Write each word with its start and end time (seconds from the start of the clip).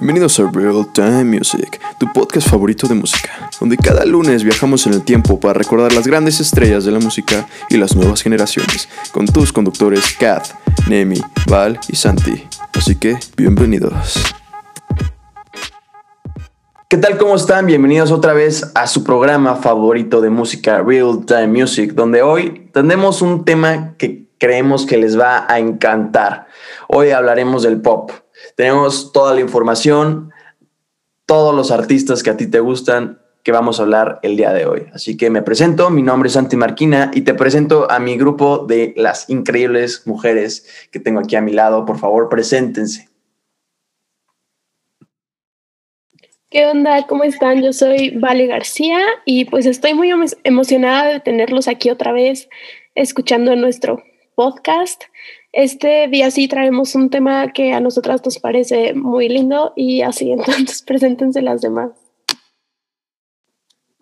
Bienvenidos 0.00 0.40
a 0.40 0.50
Real 0.50 0.86
Time 0.94 1.24
Music, 1.24 1.78
tu 1.98 2.10
podcast 2.10 2.48
favorito 2.48 2.88
de 2.88 2.94
música, 2.94 3.50
donde 3.60 3.76
cada 3.76 4.06
lunes 4.06 4.42
viajamos 4.44 4.86
en 4.86 4.94
el 4.94 5.02
tiempo 5.02 5.38
para 5.38 5.52
recordar 5.52 5.92
las 5.92 6.06
grandes 6.06 6.40
estrellas 6.40 6.86
de 6.86 6.90
la 6.90 7.00
música 7.00 7.46
y 7.68 7.76
las 7.76 7.94
nuevas 7.94 8.22
generaciones, 8.22 8.88
con 9.12 9.26
tus 9.26 9.52
conductores 9.52 10.16
Kat, 10.18 10.46
Nemi, 10.88 11.20
Val 11.50 11.78
y 11.86 11.96
Santi. 11.96 12.48
Así 12.72 12.96
que, 12.96 13.18
bienvenidos. 13.36 14.24
¿Qué 16.88 16.96
tal? 16.96 17.18
¿Cómo 17.18 17.36
están? 17.36 17.66
Bienvenidos 17.66 18.10
otra 18.10 18.32
vez 18.32 18.72
a 18.74 18.86
su 18.86 19.04
programa 19.04 19.56
favorito 19.56 20.22
de 20.22 20.30
música, 20.30 20.80
Real 20.80 21.26
Time 21.26 21.48
Music, 21.48 21.92
donde 21.92 22.22
hoy 22.22 22.70
tendremos 22.72 23.20
un 23.20 23.44
tema 23.44 23.96
que 23.98 24.30
creemos 24.38 24.86
que 24.86 24.96
les 24.96 25.20
va 25.20 25.44
a 25.46 25.58
encantar. 25.58 26.46
Hoy 26.88 27.10
hablaremos 27.10 27.64
del 27.64 27.82
pop. 27.82 28.10
Tenemos 28.60 29.10
toda 29.10 29.32
la 29.32 29.40
información, 29.40 30.32
todos 31.24 31.54
los 31.54 31.70
artistas 31.70 32.22
que 32.22 32.28
a 32.28 32.36
ti 32.36 32.46
te 32.46 32.60
gustan 32.60 33.18
que 33.42 33.52
vamos 33.52 33.80
a 33.80 33.84
hablar 33.84 34.20
el 34.22 34.36
día 34.36 34.52
de 34.52 34.66
hoy. 34.66 34.84
Así 34.92 35.16
que 35.16 35.30
me 35.30 35.40
presento, 35.40 35.88
mi 35.88 36.02
nombre 36.02 36.26
es 36.26 36.34
Santi 36.34 36.56
Marquina 36.56 37.10
y 37.14 37.22
te 37.22 37.32
presento 37.32 37.90
a 37.90 37.98
mi 38.00 38.18
grupo 38.18 38.66
de 38.66 38.92
las 38.98 39.30
increíbles 39.30 40.06
mujeres 40.06 40.68
que 40.92 41.00
tengo 41.00 41.20
aquí 41.20 41.36
a 41.36 41.40
mi 41.40 41.54
lado. 41.54 41.86
Por 41.86 41.98
favor, 41.98 42.28
preséntense. 42.28 43.08
¿Qué 46.50 46.66
onda? 46.66 47.06
¿Cómo 47.06 47.24
están? 47.24 47.62
Yo 47.62 47.72
soy 47.72 48.10
Vale 48.18 48.46
García 48.46 48.98
y 49.24 49.46
pues 49.46 49.64
estoy 49.64 49.94
muy 49.94 50.10
emocionada 50.44 51.08
de 51.08 51.20
tenerlos 51.20 51.66
aquí 51.66 51.88
otra 51.88 52.12
vez 52.12 52.50
escuchando 52.94 53.56
nuestro 53.56 54.02
podcast. 54.34 55.04
Este 55.52 56.06
día 56.06 56.30
sí 56.30 56.46
traemos 56.46 56.94
un 56.94 57.10
tema 57.10 57.52
que 57.52 57.72
a 57.72 57.80
nosotras 57.80 58.20
nos 58.24 58.38
parece 58.38 58.94
muy 58.94 59.28
lindo 59.28 59.72
y 59.74 60.02
así 60.02 60.30
entonces 60.32 60.82
preséntense 60.82 61.42
las 61.42 61.60
demás. 61.60 61.90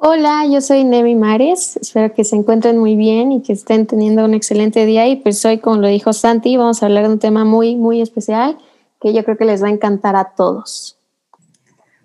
Hola, 0.01 0.45
yo 0.49 0.61
soy 0.61 0.85
Nemi 0.85 1.17
Mares. 1.17 1.77
Espero 1.77 2.15
que 2.15 2.23
se 2.23 2.37
encuentren 2.37 2.79
muy 2.79 2.95
bien 2.95 3.33
y 3.33 3.43
que 3.43 3.53
estén 3.53 3.87
teniendo 3.87 4.25
un 4.25 4.33
excelente 4.33 4.87
día. 4.87 5.09
Y 5.09 5.17
pues 5.17 5.45
hoy, 5.45 5.59
como 5.59 5.79
lo 5.79 5.89
dijo 5.89 6.13
Santi, 6.13 6.57
vamos 6.57 6.83
a 6.83 6.87
hablar 6.87 7.05
de 7.09 7.15
un 7.15 7.19
tema 7.19 7.45
muy, 7.45 7.75
muy 7.75 8.01
especial 8.01 8.59
que 9.01 9.13
yo 9.13 9.25
creo 9.25 9.37
que 9.37 9.45
les 9.45 9.61
va 9.63 9.67
a 9.67 9.73
encantar 9.73 10.15
a 10.15 10.35
todos. 10.37 10.99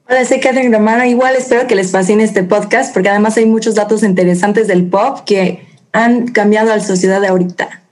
Hola, 0.10 0.26
soy 0.26 0.40
Catherine 0.40 0.76
Romano. 0.76 1.06
Igual 1.06 1.36
espero 1.36 1.68
que 1.68 1.76
les 1.76 1.92
fascine 1.92 2.24
este 2.24 2.44
podcast 2.44 2.94
porque 2.94 3.10
además 3.10 3.38
hay 3.38 3.46
muchos 3.46 3.76
datos 3.76 4.02
interesantes 4.02 4.68
del 4.68 4.90
pop 4.90 5.20
que 5.24 5.68
han 5.92 6.30
cambiado 6.30 6.72
a 6.72 6.78
la 6.78 6.84
sociedad 6.84 7.22
de 7.22 7.28
ahorita. 7.28 7.83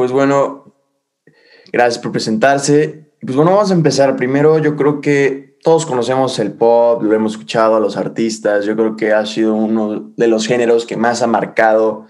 Pues 0.00 0.12
bueno, 0.12 0.64
gracias 1.70 1.98
por 1.98 2.10
presentarse. 2.10 3.12
Pues 3.20 3.36
bueno, 3.36 3.50
vamos 3.50 3.70
a 3.70 3.74
empezar. 3.74 4.16
Primero, 4.16 4.58
yo 4.58 4.74
creo 4.74 5.02
que 5.02 5.58
todos 5.62 5.84
conocemos 5.84 6.38
el 6.38 6.52
pop, 6.52 7.02
lo 7.02 7.12
hemos 7.12 7.32
escuchado 7.32 7.76
a 7.76 7.80
los 7.80 7.98
artistas. 7.98 8.64
Yo 8.64 8.74
creo 8.76 8.96
que 8.96 9.12
ha 9.12 9.26
sido 9.26 9.54
uno 9.54 10.10
de 10.16 10.26
los 10.26 10.46
géneros 10.46 10.86
que 10.86 10.96
más 10.96 11.20
ha 11.20 11.26
marcado 11.26 12.06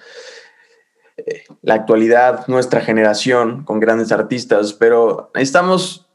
eh, 1.17 1.43
la 1.63 1.75
actualidad, 1.75 2.47
nuestra 2.47 2.81
generación, 2.81 3.65
con 3.65 3.81
grandes 3.81 4.13
artistas. 4.13 4.73
Pero 4.73 5.33
estamos 5.35 6.09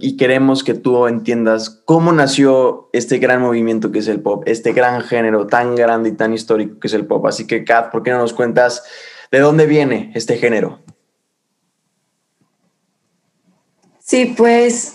y 0.00 0.18
queremos 0.18 0.62
que 0.62 0.74
tú 0.74 1.06
entiendas 1.06 1.70
cómo 1.86 2.12
nació 2.12 2.90
este 2.92 3.16
gran 3.16 3.40
movimiento 3.40 3.90
que 3.90 4.00
es 4.00 4.08
el 4.08 4.20
pop, 4.20 4.42
este 4.44 4.74
gran 4.74 5.00
género 5.00 5.46
tan 5.46 5.76
grande 5.76 6.10
y 6.10 6.12
tan 6.12 6.34
histórico 6.34 6.78
que 6.78 6.88
es 6.88 6.92
el 6.92 7.06
pop. 7.06 7.24
Así 7.24 7.46
que, 7.46 7.64
Kat, 7.64 7.90
¿por 7.90 8.02
qué 8.02 8.10
no 8.10 8.18
nos 8.18 8.34
cuentas 8.34 8.84
de 9.30 9.38
dónde 9.38 9.64
viene 9.64 10.12
este 10.14 10.36
género? 10.36 10.82
Sí, 14.04 14.34
pues, 14.36 14.94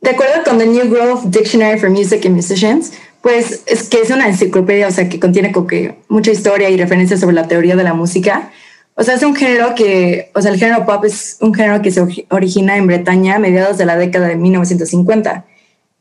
de 0.00 0.10
acuerdo 0.10 0.44
con 0.44 0.58
The 0.58 0.66
New 0.66 0.90
Grove 0.90 1.22
Dictionary 1.26 1.78
for 1.78 1.90
Music 1.90 2.24
and 2.26 2.36
Musicians, 2.36 2.92
pues 3.22 3.62
es 3.66 3.88
que 3.88 4.00
es 4.00 4.10
una 4.10 4.28
enciclopedia, 4.28 4.86
o 4.86 4.90
sea, 4.90 5.08
que 5.08 5.18
contiene 5.18 5.52
como 5.52 5.66
que 5.66 5.96
mucha 6.08 6.30
historia 6.30 6.70
y 6.70 6.76
referencias 6.76 7.20
sobre 7.20 7.34
la 7.34 7.48
teoría 7.48 7.74
de 7.74 7.82
la 7.82 7.94
música. 7.94 8.52
O 8.94 9.02
sea, 9.02 9.14
es 9.14 9.22
un 9.22 9.34
género 9.34 9.74
que, 9.74 10.30
o 10.34 10.40
sea, 10.40 10.52
el 10.52 10.58
género 10.58 10.86
pop 10.86 11.04
es 11.04 11.38
un 11.40 11.52
género 11.52 11.82
que 11.82 11.90
se 11.90 12.00
origina 12.30 12.76
en 12.76 12.86
Bretaña 12.86 13.36
a 13.36 13.38
mediados 13.38 13.78
de 13.78 13.84
la 13.84 13.96
década 13.96 14.28
de 14.28 14.36
1950. 14.36 15.44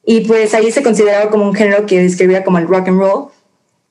Y 0.05 0.21
pues 0.21 0.53
ahí 0.53 0.71
se 0.71 0.83
consideraba 0.83 1.31
como 1.31 1.45
un 1.45 1.55
género 1.55 1.85
que 1.85 2.01
describía 2.01 2.43
como 2.43 2.59
el 2.59 2.67
rock 2.67 2.89
and 2.89 2.99
roll 2.99 3.29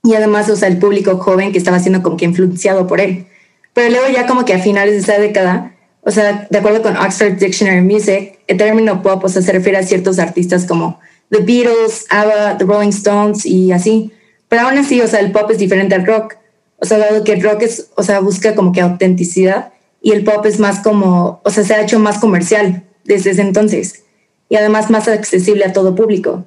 y 0.04 0.14
además, 0.14 0.48
o 0.48 0.56
sea, 0.56 0.68
el 0.68 0.78
público 0.78 1.16
joven 1.18 1.50
que 1.50 1.58
estaba 1.58 1.80
siendo 1.80 2.02
como 2.02 2.16
que 2.16 2.26
influenciado 2.26 2.86
por 2.86 3.00
él. 3.00 3.26
Pero 3.72 3.90
luego 3.90 4.06
ya 4.14 4.26
como 4.26 4.44
que 4.44 4.54
a 4.54 4.58
finales 4.58 4.94
de 4.94 5.00
esa 5.00 5.20
década, 5.20 5.73
o 6.04 6.10
sea, 6.10 6.46
de 6.50 6.58
acuerdo 6.58 6.82
con 6.82 6.96
Oxford 6.96 7.38
Dictionary 7.38 7.80
Music, 7.80 8.38
el 8.46 8.56
término 8.56 9.02
pop, 9.02 9.24
o 9.24 9.28
sea, 9.28 9.42
se 9.42 9.52
refiere 9.52 9.78
a 9.78 9.82
ciertos 9.82 10.18
artistas 10.18 10.66
como 10.66 11.00
The 11.30 11.40
Beatles, 11.40 12.06
ABBA, 12.10 12.58
The 12.58 12.64
Rolling 12.64 12.90
Stones 12.90 13.46
y 13.46 13.72
así. 13.72 14.12
Pero 14.48 14.62
aún 14.62 14.78
así, 14.78 15.00
o 15.00 15.08
sea, 15.08 15.20
el 15.20 15.32
pop 15.32 15.50
es 15.50 15.58
diferente 15.58 15.94
al 15.94 16.06
rock 16.06 16.36
o 16.84 16.86
sea, 16.86 16.98
dado 16.98 17.24
que 17.24 17.32
el 17.32 17.42
rock 17.42 17.62
es, 17.62 17.90
o 17.96 18.02
sea, 18.02 18.20
busca 18.20 18.54
como 18.54 18.72
que 18.72 18.82
autenticidad 18.82 19.72
y 20.02 20.12
el 20.12 20.22
pop 20.22 20.44
es 20.44 20.58
más 20.58 20.80
como, 20.80 21.40
o 21.42 21.50
sea, 21.50 21.64
se 21.64 21.74
ha 21.74 21.80
hecho 21.80 21.98
más 21.98 22.18
comercial 22.18 22.84
desde 23.04 23.30
ese 23.30 23.40
entonces 23.40 24.04
y 24.50 24.56
además 24.56 24.90
más 24.90 25.08
accesible 25.08 25.64
a 25.64 25.72
todo 25.72 25.94
público. 25.94 26.44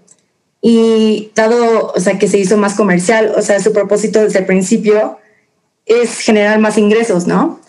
Y 0.62 1.32
dado, 1.34 1.92
o 1.96 2.00
sea, 2.00 2.20
que 2.20 2.28
se 2.28 2.38
hizo 2.38 2.56
más 2.56 2.76
comercial, 2.76 3.34
o 3.36 3.42
sea, 3.42 3.60
su 3.60 3.74
propósito 3.74 4.22
desde 4.22 4.40
el 4.40 4.46
principio 4.46 5.18
es 5.88 6.20
generar 6.20 6.60
más 6.60 6.78
ingresos, 6.78 7.26
¿no? 7.26 7.60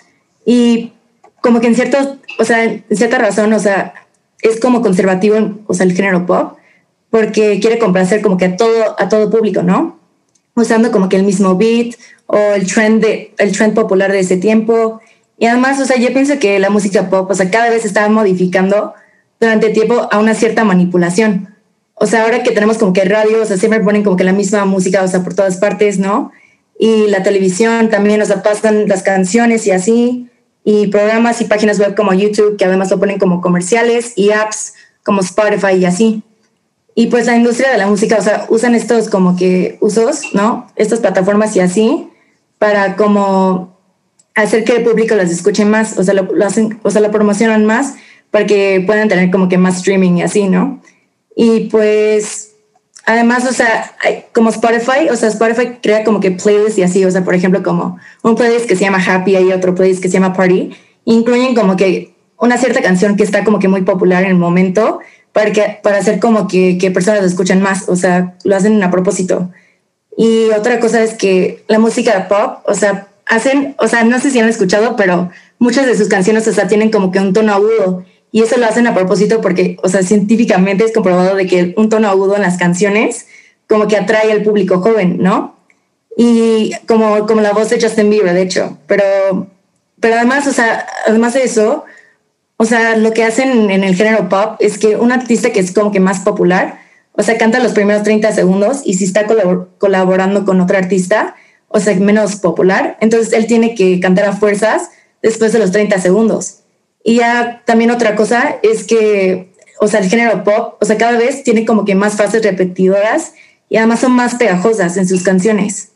Y 0.45 0.93
como 1.41 1.61
que 1.61 1.69
en 1.69 1.75
cierto, 1.75 2.19
o 2.39 2.45
sea, 2.45 2.65
en 2.65 2.85
cierta 2.91 3.19
razón, 3.19 3.53
o 3.53 3.59
sea, 3.59 3.95
es 4.43 4.61
como 4.61 4.83
conservativo, 4.83 5.37
o 5.67 5.75
sea, 5.75 5.87
el 5.87 5.95
género 5.95 6.27
pop, 6.27 6.59
porque 7.11 7.59
quiere 7.61 7.79
complacer 7.79 8.21
como 8.23 8.37
que 8.37 8.47
a 8.47 8.57
todo, 8.57 8.97
a 8.99 9.09
todo 9.09 9.31
público, 9.31 9.63
¿no? 9.63 9.99
Usando 10.55 10.91
como 10.91 11.09
que 11.09 11.17
el 11.17 11.23
mismo 11.23 11.57
beat 11.57 11.95
o 12.27 12.37
el 12.37 12.67
trend, 12.67 13.03
de, 13.03 13.35
el 13.39 13.53
trend 13.53 13.75
popular 13.75 14.13
de 14.13 14.21
ese 14.21 14.37
tiempo. 14.37 15.01
Y 15.39 15.47
además, 15.47 15.81
o 15.81 15.85
sea, 15.85 15.97
yo 15.97 16.13
pienso 16.13 16.39
que 16.39 16.59
la 16.59 16.71
música 16.71 17.09
pop, 17.09 17.31
o 17.31 17.35
sea, 17.35 17.51
cada 17.51 17.71
vez 17.71 17.85
está 17.85 18.09
modificando 18.09 18.95
durante 19.41 19.71
tiempo 19.71 20.09
a 20.11 20.19
una 20.19 20.35
cierta 20.35 20.65
manipulación. 20.65 21.55
O 21.95 22.07
sea, 22.07 22.25
ahora 22.25 22.43
que 22.43 22.53
tenemos 22.53 22.79
como 22.79 22.93
que 22.93 23.05
radio, 23.05 23.43
o 23.43 23.45
sea, 23.45 23.57
siempre 23.57 23.81
ponen 23.81 24.05
como 24.05 24.17
que 24.17 24.25
la 24.25 24.33
misma 24.33 24.65
música, 24.65 25.03
o 25.03 25.09
sea, 25.09 25.23
por 25.23 25.35
todas 25.35 25.57
partes, 25.57 25.99
¿no? 25.99 26.33
Y 26.79 27.09
la 27.09 27.23
televisión 27.23 27.89
también, 27.89 28.23
o 28.23 28.25
sea, 28.25 28.43
pasan 28.43 28.89
las 28.89 29.03
canciones 29.03 29.67
y 29.67 29.73
así, 29.73 30.28
y 30.65 30.89
programas 30.89 31.41
y 31.41 31.45
páginas 31.45 31.79
web 31.79 31.95
como 31.95 32.13
YouTube, 32.13 32.57
que 32.57 32.65
además 32.65 32.91
lo 32.91 32.99
ponen 32.99 33.19
como 33.19 33.41
comerciales, 33.41 34.13
y 34.17 34.31
apps 34.31 34.75
como 35.03 35.21
Spotify 35.21 35.75
y 35.79 35.85
así. 35.85 36.23
Y 36.95 37.07
pues 37.07 37.27
la 37.27 37.37
industria 37.37 37.71
de 37.71 37.79
la 37.79 37.87
música, 37.87 38.17
o 38.19 38.23
sea, 38.23 38.47
usan 38.49 38.75
estos 38.75 39.09
como 39.09 39.37
que 39.37 39.79
usos, 39.81 40.35
¿no? 40.35 40.67
Estas 40.77 41.01
plataformas 41.01 41.55
y 41.57 41.61
así, 41.61 42.09
para 42.59 42.97
como 42.97 43.79
hacer 44.35 44.65
que 44.65 44.77
el 44.77 44.85
público 44.85 45.15
las 45.15 45.31
escuche 45.31 45.65
más, 45.65 45.99
o 45.99 46.05
sea, 46.05 46.15
lo, 46.15 46.29
hacen, 46.45 46.79
o 46.83 46.91
sea, 46.91 47.01
lo 47.01 47.11
promocionan 47.11 47.65
más 47.65 47.95
para 48.31 48.47
que 48.47 48.83
puedan 48.87 49.09
tener 49.09 49.31
como 49.31 49.49
que 49.49 49.59
más 49.59 49.79
streaming 49.79 50.19
y 50.19 50.23
así, 50.23 50.49
¿no? 50.49 50.81
Y 51.35 51.69
pues, 51.71 52.53
además, 53.09 53.47
o 53.49 53.55
sea, 53.55 53.91
como 54.35 54.51
Spotify, 54.51 55.09
o 55.11 55.17
sea, 55.17 55.31
Spotify 55.31 55.79
crea 55.83 56.05
como 56.05 56.21
que 56.21 56.31
playlists 56.31 56.77
y 56.77 56.83
así, 56.83 57.05
o 57.07 57.11
sea, 57.11 57.25
por 57.25 57.35
ejemplo, 57.35 57.63
como 57.63 57.99
un 58.23 58.35
playlist 58.35 58.67
que 58.67 58.77
se 58.77 58.85
llama 58.85 59.03
Happy 59.03 59.35
y 59.35 59.51
otro 59.51 59.75
playlist 59.75 60.03
que 60.03 60.09
se 60.09 60.15
llama 60.15 60.35
Party, 60.35 60.73
incluyen 61.07 61.55
como 61.55 61.75
que 61.77 62.15
una 62.39 62.59
cierta 62.59 62.83
canción 62.83 63.17
que 63.17 63.23
está 63.23 63.45
como 63.45 63.61
que 63.61 63.67
muy 63.67 63.81
popular 63.81 64.25
en 64.25 64.29
el 64.29 64.37
momento 64.37 65.01
para, 65.33 65.53
que, 65.53 65.79
para 65.83 65.97
hacer 65.97 66.21
como 66.21 66.49
que, 66.49 66.77
que 66.77 66.91
personas 66.91 67.23
lo 67.23 67.27
escuchen 67.27 67.63
más, 67.63 67.89
o 67.89 67.97
sea, 67.97 68.37
lo 68.45 68.55
hacen 68.55 68.83
a 68.83 68.91
propósito. 68.91 69.51
Y 70.15 70.51
otra 70.51 70.79
cosa 70.79 71.03
es 71.03 71.15
que 71.15 71.65
la 71.67 71.79
música 71.79 72.29
pop, 72.29 72.59
o 72.67 72.75
sea, 72.75 73.09
hacen, 73.25 73.75
o 73.79 73.89
sea, 73.89 74.05
no 74.05 74.21
sé 74.21 74.31
si 74.31 74.39
han 74.39 74.51
escuchado, 74.51 74.97
pero 74.97 75.31
muchas 75.59 75.87
de 75.87 75.97
sus 75.97 76.09
canciones, 76.09 76.47
o 76.47 76.53
sea, 76.53 76.69
tienen 76.69 76.91
como 76.91 77.11
que 77.11 77.21
un 77.21 77.33
tono 77.33 77.55
agudo. 77.55 78.05
Y 78.31 78.43
eso 78.43 78.59
lo 78.59 78.67
hacen 78.67 78.87
a 78.87 78.95
propósito 78.95 79.41
porque, 79.41 79.79
o 79.83 79.89
sea, 79.89 80.03
científicamente 80.03 80.85
es 80.85 80.93
comprobado 80.93 81.35
de 81.35 81.47
que 81.47 81.75
un 81.77 81.89
tono 81.89 82.09
agudo 82.09 82.37
en 82.37 82.43
las 82.43 82.59
canciones 82.59 83.27
como 83.69 83.87
que 83.87 83.97
atrae 83.97 84.33
al 84.33 84.43
público 84.43 84.81
joven, 84.81 85.19
¿no? 85.21 85.57
Y 86.17 86.73
como, 86.87 87.27
como 87.27 87.41
la 87.41 87.53
voz 87.53 87.71
de 87.71 87.81
Justin 87.81 88.11
Bieber, 88.11 88.35
de 88.35 88.43
hecho. 88.43 88.79
Pero, 88.87 89.47
pero 90.01 90.17
además, 90.17 90.47
o 90.47 90.53
sea, 90.53 90.87
además 91.07 91.35
de 91.35 91.45
eso, 91.45 91.85
o 92.57 92.65
sea, 92.65 92.97
lo 92.97 93.13
que 93.13 93.25
hacen 93.25 93.71
en 93.71 93.85
el 93.85 93.95
género 93.95 94.29
pop 94.29 94.57
es 94.59 94.79
que 94.79 94.97
un 94.97 95.13
artista 95.13 95.51
que 95.51 95.61
es 95.61 95.73
como 95.73 95.93
que 95.93 96.01
más 96.01 96.21
popular, 96.21 96.81
o 97.13 97.23
sea, 97.23 97.39
canta 97.39 97.61
los 97.61 97.73
primeros 97.73 98.03
30 98.03 98.33
segundos 98.33 98.81
y 98.85 98.95
si 98.95 99.05
está 99.05 99.27
colaborando 99.79 100.45
con 100.45 100.61
otro 100.61 100.77
artista, 100.77 101.37
o 101.69 101.79
sea, 101.79 101.95
menos 101.95 102.37
popular, 102.37 102.97
entonces 103.01 103.33
él 103.33 103.47
tiene 103.47 103.75
que 103.75 104.01
cantar 104.01 104.25
a 104.25 104.33
fuerzas 104.33 104.91
después 105.23 105.53
de 105.53 105.59
los 105.59 105.71
30 105.71 106.01
segundos. 106.01 106.58
Y 107.09 107.17
ya 107.21 107.63
también 107.65 107.91
otra 107.91 108.15
cosa 108.15 108.59
es 108.63 108.85
que, 108.85 109.55
o 109.81 109.89
sea, 109.89 110.01
el 110.01 110.11
género 110.11 110.45
pop, 110.45 110.77
o 110.79 110.85
sea, 110.85 110.99
cada 110.99 111.17
vez 111.17 111.43
tiene 111.43 111.65
como 111.65 111.87
que 111.87 111.95
más 111.95 112.19
fases 112.19 112.43
repetidoras 112.43 113.33
y 113.71 113.79
además 113.79 114.01
son 114.01 114.13
más 114.13 114.35
pegajosas 114.35 114.95
en 114.99 115.09
sus 115.09 115.23
canciones. 115.23 115.93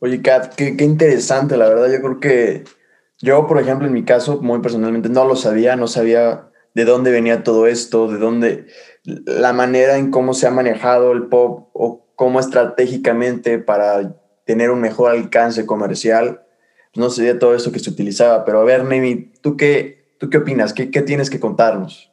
Oye, 0.00 0.20
Kat, 0.22 0.56
qué, 0.56 0.76
qué 0.76 0.82
interesante, 0.82 1.56
la 1.56 1.68
verdad. 1.68 1.88
Yo 1.92 2.00
creo 2.00 2.18
que 2.18 2.64
Yo, 3.20 3.46
por 3.46 3.60
ejemplo, 3.60 3.86
en 3.86 3.92
mi 3.92 4.04
caso, 4.04 4.42
muy 4.42 4.58
personalmente, 4.58 5.08
no 5.08 5.24
lo 5.24 5.36
sabía, 5.36 5.76
no 5.76 5.86
sabía 5.86 6.48
de 6.74 6.84
dónde 6.84 7.12
venía 7.12 7.44
todo 7.44 7.68
esto, 7.68 8.08
de 8.08 8.18
dónde, 8.18 8.66
la 9.04 9.52
manera 9.52 9.98
en 9.98 10.10
cómo 10.10 10.34
se 10.34 10.48
ha 10.48 10.50
manejado 10.50 11.12
el 11.12 11.28
pop 11.28 11.68
o 11.74 12.08
cómo 12.16 12.40
estratégicamente 12.40 13.60
para 13.60 14.16
tener 14.46 14.72
un 14.72 14.80
mejor 14.80 15.12
alcance 15.12 15.64
comercial. 15.64 16.42
No 16.94 17.08
sabía 17.08 17.38
todo 17.38 17.54
esto 17.54 17.72
que 17.72 17.78
se 17.78 17.90
utilizaba, 17.90 18.44
pero 18.44 18.60
a 18.60 18.64
ver, 18.64 18.84
Nemi, 18.84 19.32
¿tú 19.40 19.56
qué, 19.56 20.14
tú 20.18 20.28
qué 20.28 20.38
opinas? 20.38 20.72
¿Qué, 20.72 20.90
¿Qué 20.90 21.02
tienes 21.02 21.30
que 21.30 21.40
contarnos? 21.40 22.12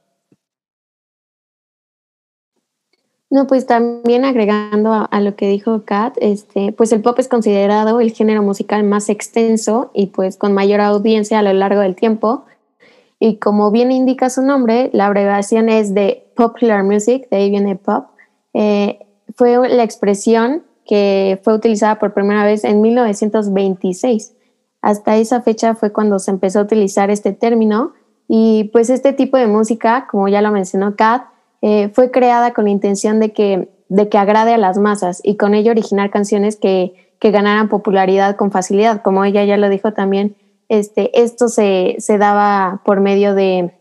No, 3.31 3.45
pues 3.45 3.67
también 3.67 4.25
agregando 4.25 4.91
a, 4.91 5.21
lo 5.21 5.35
que 5.35 5.47
dijo 5.47 5.83
Kat, 5.85 6.17
este, 6.19 6.71
pues 6.71 6.91
el 6.91 7.01
pop 7.01 7.19
es 7.19 7.27
considerado 7.27 7.99
el 7.99 8.11
género 8.11 8.41
musical 8.41 8.83
más 8.83 9.07
extenso 9.07 9.91
y 9.93 10.07
pues 10.07 10.35
con 10.35 10.53
mayor 10.53 10.81
audiencia 10.81 11.37
a 11.37 11.43
lo 11.43 11.53
largo 11.53 11.81
del 11.81 11.95
tiempo. 11.95 12.45
Y 13.19 13.35
como 13.35 13.69
bien 13.69 13.91
indica 13.91 14.31
su 14.31 14.41
nombre, 14.41 14.89
la 14.93 15.05
abreviación 15.05 15.69
es 15.69 15.93
de 15.93 16.25
Popular 16.35 16.83
Music, 16.83 17.27
de 17.29 17.37
ahí 17.37 17.49
viene 17.51 17.75
pop. 17.75 18.07
Eh, 18.53 19.05
fue 19.35 19.69
la 19.69 19.83
expresión 19.83 20.63
que 20.87 21.39
fue 21.43 21.53
utilizada 21.53 21.99
por 21.99 22.15
primera 22.15 22.43
vez 22.43 22.63
en 22.63 22.81
1926. 22.81 24.33
Hasta 24.81 25.17
esa 25.17 25.41
fecha 25.41 25.75
fue 25.75 25.91
cuando 25.91 26.19
se 26.19 26.31
empezó 26.31 26.59
a 26.59 26.63
utilizar 26.63 27.09
este 27.09 27.33
término 27.33 27.93
y 28.27 28.65
pues 28.71 28.89
este 28.89 29.13
tipo 29.13 29.37
de 29.37 29.47
música, 29.47 30.07
como 30.09 30.27
ya 30.27 30.41
lo 30.41 30.51
mencionó 30.51 30.95
Kat, 30.95 31.23
eh, 31.61 31.89
fue 31.89 32.11
creada 32.11 32.53
con 32.53 32.65
la 32.65 32.71
intención 32.71 33.19
de 33.19 33.33
que, 33.33 33.69
de 33.89 34.07
que 34.07 34.17
agrade 34.17 34.53
a 34.53 34.57
las 34.57 34.77
masas 34.77 35.19
y 35.23 35.35
con 35.35 35.53
ello 35.53 35.71
originar 35.71 36.09
canciones 36.09 36.55
que, 36.55 37.15
que 37.19 37.31
ganaran 37.31 37.69
popularidad 37.69 38.35
con 38.35 38.51
facilidad. 38.51 39.01
Como 39.01 39.25
ella 39.25 39.43
ya 39.43 39.57
lo 39.57 39.67
dijo 39.67 39.93
también, 39.93 40.35
este, 40.69 41.21
esto 41.21 41.49
se, 41.49 41.95
se 41.99 42.17
daba 42.17 42.81
por 42.85 43.01
medio 43.01 43.33
de, 43.33 43.73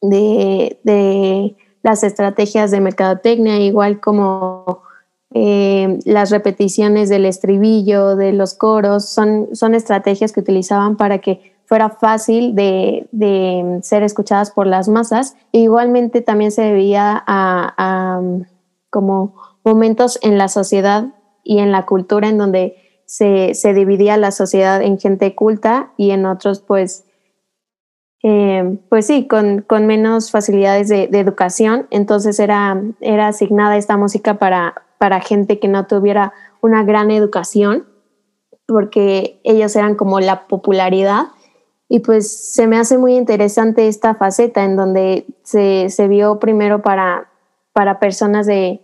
de, 0.00 0.80
de, 0.84 1.56
las 1.82 2.04
estrategias 2.04 2.70
de 2.70 2.80
mercadotecnia, 2.80 3.58
igual 3.58 4.00
como 4.00 4.82
eh, 5.32 5.98
las 6.04 6.30
repeticiones 6.30 7.08
del 7.08 7.24
estribillo, 7.24 8.16
de 8.16 8.32
los 8.32 8.54
coros, 8.54 9.08
son, 9.08 9.48
son 9.54 9.74
estrategias 9.74 10.32
que 10.32 10.40
utilizaban 10.40 10.96
para 10.96 11.18
que 11.18 11.54
fuera 11.70 11.90
fácil 11.90 12.56
de, 12.56 13.06
ser 13.82 14.02
escuchadas 14.02 14.50
por 14.50 14.66
las 14.66 14.88
masas. 14.88 15.36
Igualmente 15.52 16.20
también 16.20 16.50
se 16.50 16.62
debía 16.62 17.22
a, 17.24 18.20
como 18.90 19.36
momentos 19.64 20.18
en 20.22 20.36
la 20.36 20.48
sociedad 20.48 21.14
y 21.44 21.60
en 21.60 21.70
la 21.70 21.86
cultura 21.86 22.28
en 22.28 22.38
donde 22.38 22.76
se, 23.06 23.54
dividía 23.72 24.16
la 24.16 24.32
sociedad 24.32 24.82
en 24.82 24.98
gente 24.98 25.36
culta 25.36 25.92
y 25.96 26.10
en 26.10 26.26
otros 26.26 26.60
pues 26.60 27.04
eh, 28.24 28.78
pues 28.88 29.06
sí, 29.06 29.28
con, 29.28 29.64
menos 29.86 30.32
facilidades 30.32 30.88
de, 30.88 31.04
educación. 31.12 31.86
Entonces 31.90 32.40
era, 32.40 32.82
era 33.00 33.28
asignada 33.28 33.76
esta 33.76 33.96
música 33.96 34.40
para, 34.40 34.74
para 35.00 35.20
gente 35.20 35.58
que 35.58 35.66
no 35.66 35.86
tuviera 35.86 36.34
una 36.60 36.84
gran 36.84 37.10
educación, 37.10 37.86
porque 38.66 39.40
ellos 39.44 39.74
eran 39.74 39.94
como 39.94 40.20
la 40.20 40.46
popularidad. 40.46 41.28
Y 41.88 42.00
pues 42.00 42.52
se 42.52 42.66
me 42.66 42.76
hace 42.76 42.98
muy 42.98 43.16
interesante 43.16 43.88
esta 43.88 44.14
faceta 44.14 44.62
en 44.62 44.76
donde 44.76 45.24
se, 45.42 45.88
vio 46.06 46.38
primero 46.38 46.82
para, 46.82 47.30
para 47.72 47.98
personas 47.98 48.46
de, 48.46 48.82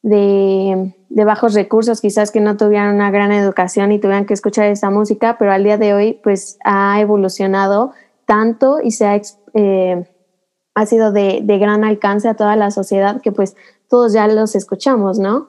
de, 0.00 0.94
bajos 1.26 1.52
recursos, 1.52 2.00
quizás 2.00 2.30
que 2.30 2.40
no 2.40 2.56
tuvieran 2.56 2.94
una 2.94 3.10
gran 3.10 3.30
educación 3.30 3.92
y 3.92 3.98
tuvieran 3.98 4.24
que 4.24 4.32
escuchar 4.32 4.64
esa 4.68 4.88
música, 4.88 5.36
pero 5.38 5.52
al 5.52 5.62
día 5.62 5.76
de 5.76 5.92
hoy 5.92 6.18
pues 6.22 6.58
ha 6.64 6.98
evolucionado 7.02 7.92
tanto 8.24 8.78
y 8.82 8.92
se 8.92 9.06
ha, 9.06 9.20
eh, 9.52 10.08
ha 10.74 10.86
sido 10.86 11.12
de, 11.12 11.40
de, 11.42 11.58
gran 11.58 11.84
alcance 11.84 12.30
a 12.30 12.34
toda 12.34 12.56
la 12.56 12.70
sociedad 12.70 13.20
que 13.20 13.30
pues 13.30 13.56
todos 13.90 14.12
ya 14.12 14.26
los 14.28 14.54
escuchamos, 14.54 15.18
¿no? 15.18 15.48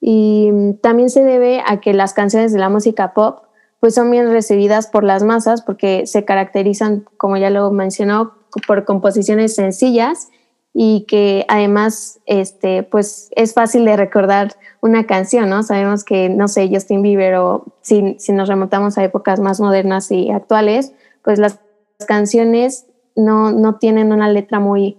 Y 0.00 0.50
también 0.80 1.10
se 1.10 1.22
debe 1.22 1.62
a 1.64 1.80
que 1.80 1.92
las 1.92 2.14
canciones 2.14 2.52
de 2.52 2.58
la 2.58 2.68
música 2.68 3.12
pop 3.12 3.44
pues 3.78 3.94
son 3.94 4.10
bien 4.10 4.30
recibidas 4.30 4.86
por 4.86 5.04
las 5.04 5.22
masas 5.22 5.62
porque 5.62 6.06
se 6.06 6.24
caracterizan, 6.24 7.04
como 7.16 7.36
ya 7.36 7.50
lo 7.50 7.70
mencionó, 7.70 8.32
por 8.66 8.84
composiciones 8.84 9.54
sencillas 9.54 10.28
y 10.74 11.04
que 11.06 11.44
además 11.48 12.20
este, 12.26 12.82
pues 12.82 13.30
es 13.36 13.52
fácil 13.54 13.84
de 13.84 13.96
recordar 13.96 14.54
una 14.80 15.04
canción, 15.04 15.50
¿no? 15.50 15.62
Sabemos 15.62 16.04
que, 16.04 16.28
no 16.28 16.48
sé, 16.48 16.70
Justin 16.72 17.02
Bieber 17.02 17.34
o 17.34 17.64
si, 17.82 18.16
si 18.18 18.32
nos 18.32 18.48
remontamos 18.48 18.96
a 18.96 19.04
épocas 19.04 19.40
más 19.40 19.60
modernas 19.60 20.10
y 20.10 20.30
actuales, 20.30 20.92
pues 21.22 21.38
las 21.38 21.58
canciones 22.06 22.86
no, 23.14 23.52
no 23.52 23.76
tienen 23.76 24.12
una 24.12 24.30
letra 24.30 24.60
muy, 24.60 24.96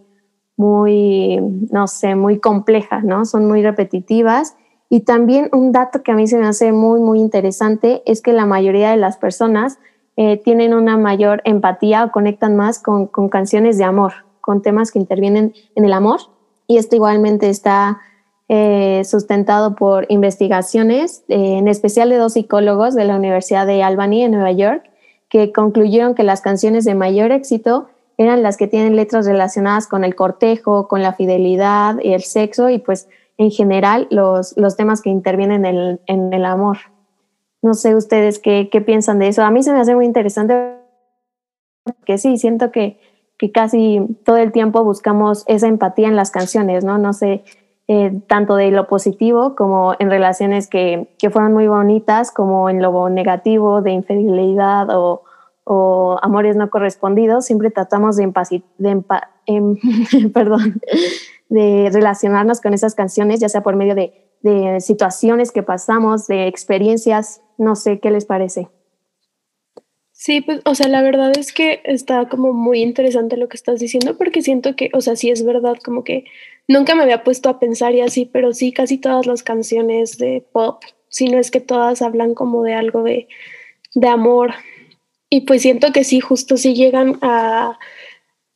muy, 0.55 1.39
no 1.71 1.87
sé, 1.87 2.15
muy 2.15 2.39
compleja, 2.39 3.01
¿no? 3.01 3.25
Son 3.25 3.47
muy 3.47 3.61
repetitivas 3.63 4.55
y 4.89 5.01
también 5.01 5.49
un 5.51 5.71
dato 5.71 6.03
que 6.03 6.11
a 6.11 6.15
mí 6.15 6.27
se 6.27 6.37
me 6.37 6.45
hace 6.45 6.71
muy, 6.71 6.99
muy 6.99 7.19
interesante 7.19 8.03
es 8.05 8.21
que 8.21 8.33
la 8.33 8.45
mayoría 8.45 8.91
de 8.91 8.97
las 8.97 9.17
personas 9.17 9.79
eh, 10.17 10.37
tienen 10.37 10.73
una 10.75 10.97
mayor 10.97 11.41
empatía 11.45 12.03
o 12.03 12.11
conectan 12.11 12.55
más 12.55 12.79
con, 12.79 13.07
con, 13.07 13.29
canciones 13.29 13.79
de 13.79 13.85
amor, 13.85 14.13
con 14.41 14.61
temas 14.61 14.91
que 14.91 14.99
intervienen 14.99 15.53
en 15.75 15.85
el 15.85 15.93
amor. 15.93 16.19
Y 16.67 16.77
esto 16.77 16.95
igualmente 16.95 17.49
está 17.49 18.01
eh, 18.49 19.01
sustentado 19.05 19.73
por 19.73 20.05
investigaciones, 20.09 21.23
eh, 21.27 21.57
en 21.57 21.67
especial 21.67 22.09
de 22.09 22.17
dos 22.17 22.33
psicólogos 22.33 22.93
de 22.93 23.05
la 23.05 23.15
Universidad 23.15 23.65
de 23.65 23.81
Albany 23.81 24.21
en 24.21 24.31
Nueva 24.33 24.51
York, 24.51 24.83
que 25.27 25.51
concluyeron 25.51 26.13
que 26.13 26.21
las 26.21 26.41
canciones 26.41 26.85
de 26.85 26.93
mayor 26.93 27.31
éxito 27.31 27.87
eran 28.17 28.43
las 28.43 28.57
que 28.57 28.67
tienen 28.67 28.95
letras 28.95 29.25
relacionadas 29.25 29.87
con 29.87 30.03
el 30.03 30.15
cortejo, 30.15 30.87
con 30.87 31.01
la 31.01 31.13
fidelidad 31.13 31.97
y 32.01 32.13
el 32.13 32.21
sexo, 32.21 32.69
y 32.69 32.79
pues 32.79 33.07
en 33.37 33.51
general 33.51 34.07
los, 34.11 34.55
los 34.57 34.75
temas 34.75 35.01
que 35.01 35.09
intervienen 35.09 35.65
en 35.65 35.75
el, 35.75 36.01
en 36.05 36.33
el 36.33 36.45
amor. 36.45 36.77
No 37.61 37.73
sé 37.73 37.95
ustedes 37.95 38.39
qué, 38.39 38.69
qué, 38.71 38.81
piensan 38.81 39.19
de 39.19 39.29
eso. 39.29 39.43
A 39.43 39.51
mí 39.51 39.63
se 39.63 39.71
me 39.71 39.79
hace 39.79 39.95
muy 39.95 40.05
interesante 40.05 40.75
porque 41.83 42.17
sí, 42.17 42.37
siento 42.37 42.71
que, 42.71 42.99
que 43.37 43.51
casi 43.51 44.01
todo 44.25 44.37
el 44.37 44.51
tiempo 44.51 44.83
buscamos 44.83 45.43
esa 45.47 45.67
empatía 45.67 46.07
en 46.07 46.15
las 46.15 46.31
canciones, 46.31 46.83
¿no? 46.83 46.97
No 46.97 47.13
sé, 47.13 47.43
eh, 47.87 48.21
tanto 48.27 48.55
de 48.55 48.71
lo 48.71 48.87
positivo 48.87 49.55
como 49.55 49.95
en 49.99 50.09
relaciones 50.09 50.67
que, 50.67 51.07
que, 51.17 51.29
fueron 51.29 51.53
muy 51.53 51.67
bonitas, 51.67 52.31
como 52.31 52.69
en 52.69 52.81
lo 52.81 53.09
negativo, 53.09 53.81
de 53.81 53.91
infidelidad 53.91 54.87
o, 54.89 55.23
o 55.65 56.17
amores 56.21 56.55
no 56.55 56.69
correspondidos, 56.69 57.45
siempre 57.45 57.71
tratamos 57.71 58.17
de, 58.17 58.31
de 58.77 59.03
em, 59.45 59.77
perdón, 60.33 60.81
de 61.49 61.89
relacionarnos 61.91 62.61
con 62.61 62.73
esas 62.73 62.95
canciones, 62.95 63.39
ya 63.39 63.49
sea 63.49 63.61
por 63.61 63.75
medio 63.75 63.95
de, 63.95 64.13
situaciones 64.81 65.53
que 65.53 65.63
pasamos, 65.63 66.27
de 66.27 66.47
experiencias, 66.47 67.41
no 67.57 67.77
sé 67.77 67.99
qué 68.01 68.11
les 68.11 68.25
parece. 68.25 68.67
Sí, 70.11 70.41
pues, 70.41 70.59
o 70.65 70.75
sea, 70.75 70.89
la 70.89 71.01
verdad 71.01 71.31
es 71.37 71.53
que 71.53 71.79
está 71.85 72.27
como 72.27 72.51
muy 72.51 72.81
interesante 72.81 73.37
lo 73.37 73.47
que 73.47 73.55
estás 73.55 73.79
diciendo, 73.79 74.17
porque 74.17 74.41
siento 74.41 74.75
que, 74.75 74.89
o 74.93 74.99
sea, 74.99 75.15
sí 75.15 75.29
es 75.29 75.45
verdad, 75.45 75.77
como 75.81 76.03
que 76.03 76.25
nunca 76.67 76.93
me 76.93 77.03
había 77.03 77.23
puesto 77.23 77.47
a 77.47 77.57
pensar 77.59 77.93
y 77.95 78.01
así, 78.01 78.25
pero 78.25 78.51
sí, 78.51 78.73
casi 78.73 78.97
todas 78.97 79.27
las 79.27 79.43
canciones 79.43 80.17
de 80.17 80.45
pop, 80.51 80.83
si 81.07 81.29
no 81.29 81.37
es 81.37 81.49
que 81.49 81.61
todas 81.61 82.01
hablan 82.01 82.33
como 82.33 82.63
de 82.63 82.73
algo 82.73 83.03
de, 83.03 83.29
de 83.95 84.07
amor. 84.09 84.53
Y 85.33 85.41
pues 85.41 85.63
siento 85.63 85.91
que 85.91 86.03
sí, 86.03 86.19
justo 86.19 86.57
sí 86.57 86.75
llegan 86.75 87.17
a, 87.23 87.79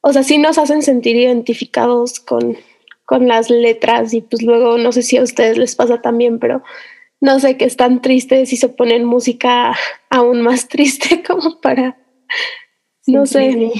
o 0.01 0.13
sea, 0.13 0.21
sí 0.21 0.37
nos 0.37 0.59
hacen 0.59 0.83
sentir 0.83 1.15
identificados 1.15 2.19
con, 2.19 2.55
con 3.03 3.27
las 3.27 3.49
letras 3.49 4.13
y 4.13 4.21
pues 4.21 4.43
luego 4.43 4.77
no 4.77 4.91
sé 4.91 5.01
si 5.01 5.17
a 5.17 5.23
ustedes 5.23 5.57
les 5.57 5.75
pasa 5.75 6.03
también, 6.03 6.37
pero 6.37 6.61
no 7.19 7.39
sé, 7.39 7.57
que 7.57 7.65
están 7.65 8.03
tristes 8.03 8.53
y 8.53 8.57
se 8.57 8.69
ponen 8.69 9.05
música 9.05 9.75
aún 10.11 10.43
más 10.43 10.67
triste 10.69 11.23
como 11.23 11.59
para, 11.61 11.97
no 13.07 13.25
sé. 13.25 13.71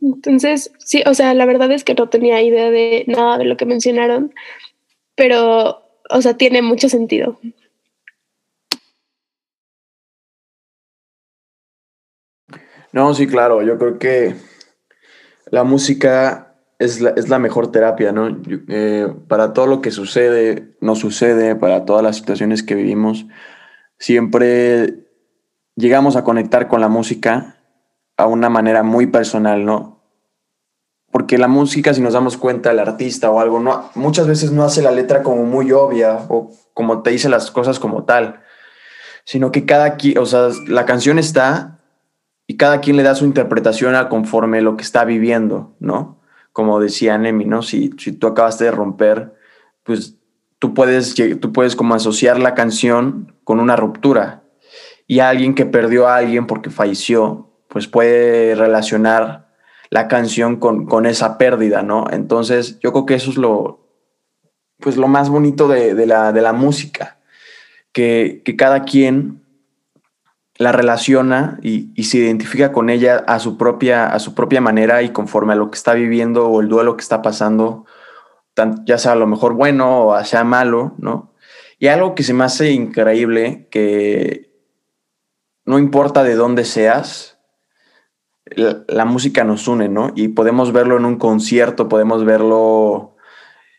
Entonces, 0.00 0.70
sí, 0.78 1.02
o 1.06 1.14
sea, 1.14 1.34
la 1.34 1.46
verdad 1.46 1.72
es 1.72 1.82
que 1.82 1.94
no 1.94 2.08
tenía 2.08 2.40
idea 2.40 2.70
de 2.70 3.02
nada 3.08 3.36
de 3.36 3.46
lo 3.46 3.56
que 3.56 3.66
mencionaron, 3.66 4.32
pero, 5.16 5.82
o 6.08 6.22
sea, 6.22 6.36
tiene 6.36 6.62
mucho 6.62 6.88
sentido. 6.88 7.36
No, 12.94 13.12
sí, 13.12 13.26
claro, 13.26 13.60
yo 13.62 13.76
creo 13.76 13.98
que 13.98 14.36
la 15.50 15.64
música 15.64 16.54
es 16.78 17.00
la, 17.00 17.38
mejor 17.40 17.72
terapia, 17.72 18.12
¿no? 18.12 18.40
Eh, 18.68 19.12
para 19.26 19.52
todo 19.52 19.66
lo 19.66 19.80
que 19.80 19.90
sucede, 19.90 20.76
no 20.80 20.94
sucede, 20.94 21.56
para 21.56 21.86
todas 21.86 22.04
las 22.04 22.14
situaciones 22.14 22.62
que 22.62 22.76
vivimos, 22.76 23.26
siempre 23.98 25.08
llegamos 25.74 26.14
a 26.14 26.22
conectar 26.22 26.68
con 26.68 26.80
la 26.80 26.86
música 26.86 27.56
a 28.16 28.28
una 28.28 28.48
manera 28.48 28.84
muy 28.84 29.08
personal, 29.08 29.64
¿no? 29.64 30.00
Porque 31.10 31.36
la 31.36 31.48
música, 31.48 31.94
si 31.94 32.00
nos 32.00 32.12
damos 32.12 32.36
cuenta, 32.36 32.70
el 32.70 32.78
artista 32.78 33.28
o 33.28 33.40
algo, 33.40 33.58
no, 33.58 33.90
muchas 33.96 34.28
veces 34.28 34.52
no 34.52 34.62
hace 34.62 34.82
la 34.82 34.92
letra 34.92 35.24
como 35.24 35.42
muy 35.42 35.72
obvia 35.72 36.26
o 36.28 36.52
como 36.74 37.02
te 37.02 37.10
dice 37.10 37.28
las 37.28 37.50
cosas 37.50 37.80
como 37.80 38.04
tal, 38.04 38.44
sino 39.24 39.50
que 39.50 39.66
cada, 39.66 39.96
o 40.20 40.26
sea, 40.26 40.50
la 40.68 40.84
canción 40.84 41.18
está 41.18 41.73
y 42.46 42.56
cada 42.56 42.80
quien 42.80 42.96
le 42.96 43.02
da 43.02 43.14
su 43.14 43.24
interpretación 43.24 43.94
a 43.94 44.08
conforme 44.08 44.60
lo 44.60 44.76
que 44.76 44.82
está 44.82 45.04
viviendo, 45.04 45.74
¿no? 45.80 46.20
Como 46.52 46.80
decía 46.80 47.18
Nemi, 47.18 47.44
¿no? 47.44 47.62
Si, 47.62 47.90
si 47.98 48.12
tú 48.12 48.26
acabaste 48.26 48.64
de 48.64 48.70
romper, 48.70 49.34
pues 49.82 50.16
tú 50.58 50.74
puedes, 50.74 51.14
tú 51.40 51.52
puedes 51.52 51.76
como 51.76 51.94
asociar 51.94 52.38
la 52.38 52.54
canción 52.54 53.34
con 53.44 53.60
una 53.60 53.76
ruptura 53.76 54.44
y 55.06 55.20
alguien 55.20 55.54
que 55.54 55.66
perdió 55.66 56.08
a 56.08 56.16
alguien 56.16 56.46
porque 56.46 56.70
falleció, 56.70 57.50
pues 57.68 57.88
puede 57.88 58.54
relacionar 58.54 59.52
la 59.90 60.08
canción 60.08 60.56
con, 60.56 60.86
con 60.86 61.06
esa 61.06 61.38
pérdida, 61.38 61.82
¿no? 61.82 62.06
Entonces 62.10 62.78
yo 62.80 62.92
creo 62.92 63.06
que 63.06 63.14
eso 63.14 63.30
es 63.30 63.36
lo, 63.36 63.88
pues 64.80 64.96
lo 64.96 65.08
más 65.08 65.28
bonito 65.28 65.68
de, 65.68 65.94
de, 65.94 66.06
la, 66.06 66.32
de 66.32 66.42
la 66.42 66.52
música, 66.52 67.18
que, 67.92 68.42
que 68.44 68.56
cada 68.56 68.84
quien 68.84 69.43
la 70.56 70.72
relaciona 70.72 71.58
y, 71.62 71.90
y, 71.94 72.04
se 72.04 72.18
identifica 72.18 72.70
con 72.70 72.88
ella 72.88 73.24
a 73.26 73.40
su, 73.40 73.56
propia, 73.56 74.06
a 74.06 74.20
su 74.20 74.34
propia 74.34 74.60
manera 74.60 75.02
y 75.02 75.10
conforme 75.10 75.52
a 75.52 75.56
lo 75.56 75.70
que 75.70 75.76
está 75.76 75.94
viviendo 75.94 76.48
o 76.48 76.60
el 76.60 76.68
duelo 76.68 76.96
que 76.96 77.02
está 77.02 77.22
pasando, 77.22 77.86
ya 78.84 78.98
sea 78.98 79.12
a 79.12 79.16
lo 79.16 79.26
mejor 79.26 79.54
bueno 79.54 80.06
o 80.06 80.24
sea 80.24 80.44
malo, 80.44 80.94
¿no? 80.98 81.32
Y 81.78 81.88
algo 81.88 82.14
que 82.14 82.22
se 82.22 82.34
me 82.34 82.44
hace 82.44 82.70
increíble, 82.70 83.66
que 83.70 84.52
no 85.64 85.78
importa 85.78 86.22
de 86.22 86.36
dónde 86.36 86.64
seas, 86.64 87.38
la, 88.46 89.04
música 89.04 89.42
nos 89.42 89.66
une, 89.66 89.88
¿no? 89.88 90.12
Y 90.14 90.28
podemos 90.28 90.72
verlo 90.72 90.96
en 90.96 91.04
un 91.04 91.16
concierto, 91.16 91.88
podemos 91.88 92.24
verlo 92.24 93.16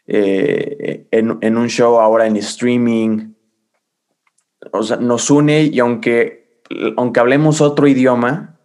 eh, 0.07 1.07
en, 1.11 1.37
en 1.39 1.57
un 1.57 1.69
show 1.69 1.99
ahora 1.99 2.27
en 2.27 2.35
streaming, 2.35 3.33
o 4.71 4.83
sea, 4.83 4.97
nos 4.97 5.29
une 5.29 5.63
y 5.63 5.79
aunque 5.79 6.44
aunque 6.97 7.19
hablemos 7.19 7.61
otro 7.61 7.87
idioma, 7.87 8.59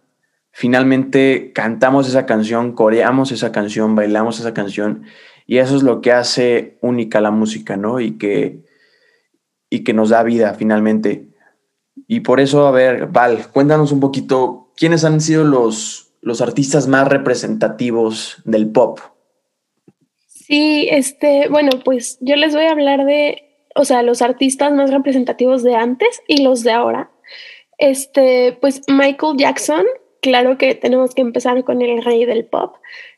finalmente 0.51 1.51
cantamos 1.53 2.07
esa 2.07 2.25
canción, 2.25 2.73
coreamos 2.73 3.31
esa 3.31 3.51
canción, 3.51 3.95
bailamos 3.95 4.39
esa 4.39 4.53
canción 4.53 5.03
y 5.45 5.57
eso 5.57 5.75
es 5.75 5.83
lo 5.83 6.01
que 6.01 6.11
hace 6.11 6.77
única 6.81 7.21
la 7.21 7.31
música, 7.31 7.77
¿no? 7.77 7.99
Y 7.99 8.17
que, 8.17 8.63
y 9.69 9.83
que 9.83 9.93
nos 9.93 10.09
da 10.09 10.23
vida 10.23 10.53
finalmente. 10.53 11.29
Y 12.07 12.21
por 12.21 12.39
eso, 12.39 12.67
a 12.67 12.71
ver, 12.71 13.07
Val, 13.07 13.47
cuéntanos 13.51 13.91
un 13.91 13.99
poquito, 13.99 14.71
¿quiénes 14.75 15.03
han 15.03 15.21
sido 15.21 15.43
los, 15.43 16.13
los 16.21 16.41
artistas 16.41 16.87
más 16.87 17.07
representativos 17.07 18.41
del 18.45 18.71
pop? 18.71 18.99
Sí, 20.27 20.87
este, 20.89 21.47
bueno, 21.49 21.71
pues 21.83 22.17
yo 22.21 22.35
les 22.35 22.53
voy 22.53 22.65
a 22.65 22.71
hablar 22.71 23.05
de, 23.05 23.67
o 23.75 23.85
sea, 23.85 24.03
los 24.03 24.21
artistas 24.21 24.73
más 24.73 24.89
representativos 24.91 25.63
de 25.63 25.75
antes 25.75 26.21
y 26.27 26.43
los 26.43 26.63
de 26.63 26.71
ahora. 26.71 27.11
Este, 27.81 28.55
pues 28.61 28.83
Michael 28.87 29.37
Jackson, 29.37 29.83
claro 30.21 30.59
que 30.59 30.75
tenemos 30.75 31.15
que 31.15 31.21
empezar 31.21 31.63
con 31.63 31.81
el 31.81 32.03
rey 32.03 32.25
del 32.25 32.45
pop. 32.45 32.75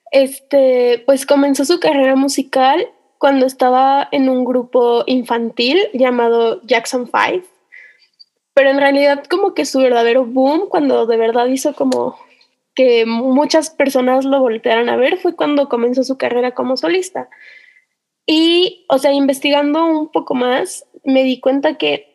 Este, 0.10 1.03
pues 1.05 1.25
comenzó 1.25 1.65
su 1.65 1.82
carrera 1.82 2.15
musical 2.15 2.88
cuando 3.17 3.46
estaba 3.46 4.08
en 4.13 4.29
un 4.29 4.46
grupo 4.46 5.03
infantil 5.05 5.77
llamado 5.93 6.62
Jackson 6.63 7.10
Five. 7.10 7.43
Pero 8.53 8.70
en 8.70 8.79
realidad 8.79 9.25
como 9.29 9.53
que 9.53 9.65
su 9.65 9.79
verdadero 9.79 10.25
boom, 10.25 10.70
cuando 10.70 11.08
de 11.08 11.17
verdad 11.17 11.48
hizo 11.48 11.75
como 11.75 12.17
que 12.74 13.05
muchas 13.05 13.70
personas 13.70 14.24
lo 14.24 14.39
voltearan 14.39 14.88
a 14.88 14.96
ver, 14.96 15.17
fue 15.17 15.36
cuando 15.36 15.67
comenzó 15.67 16.05
su 16.05 16.17
carrera 16.17 16.51
como 16.51 16.77
solista. 16.77 17.27
Y, 18.25 18.86
o 18.88 18.98
sea, 18.98 19.12
investigando 19.12 19.86
un 19.86 20.10
poco 20.10 20.36
más, 20.36 20.86
me 21.03 21.25
di 21.25 21.41
cuenta 21.41 21.77
que 21.77 22.12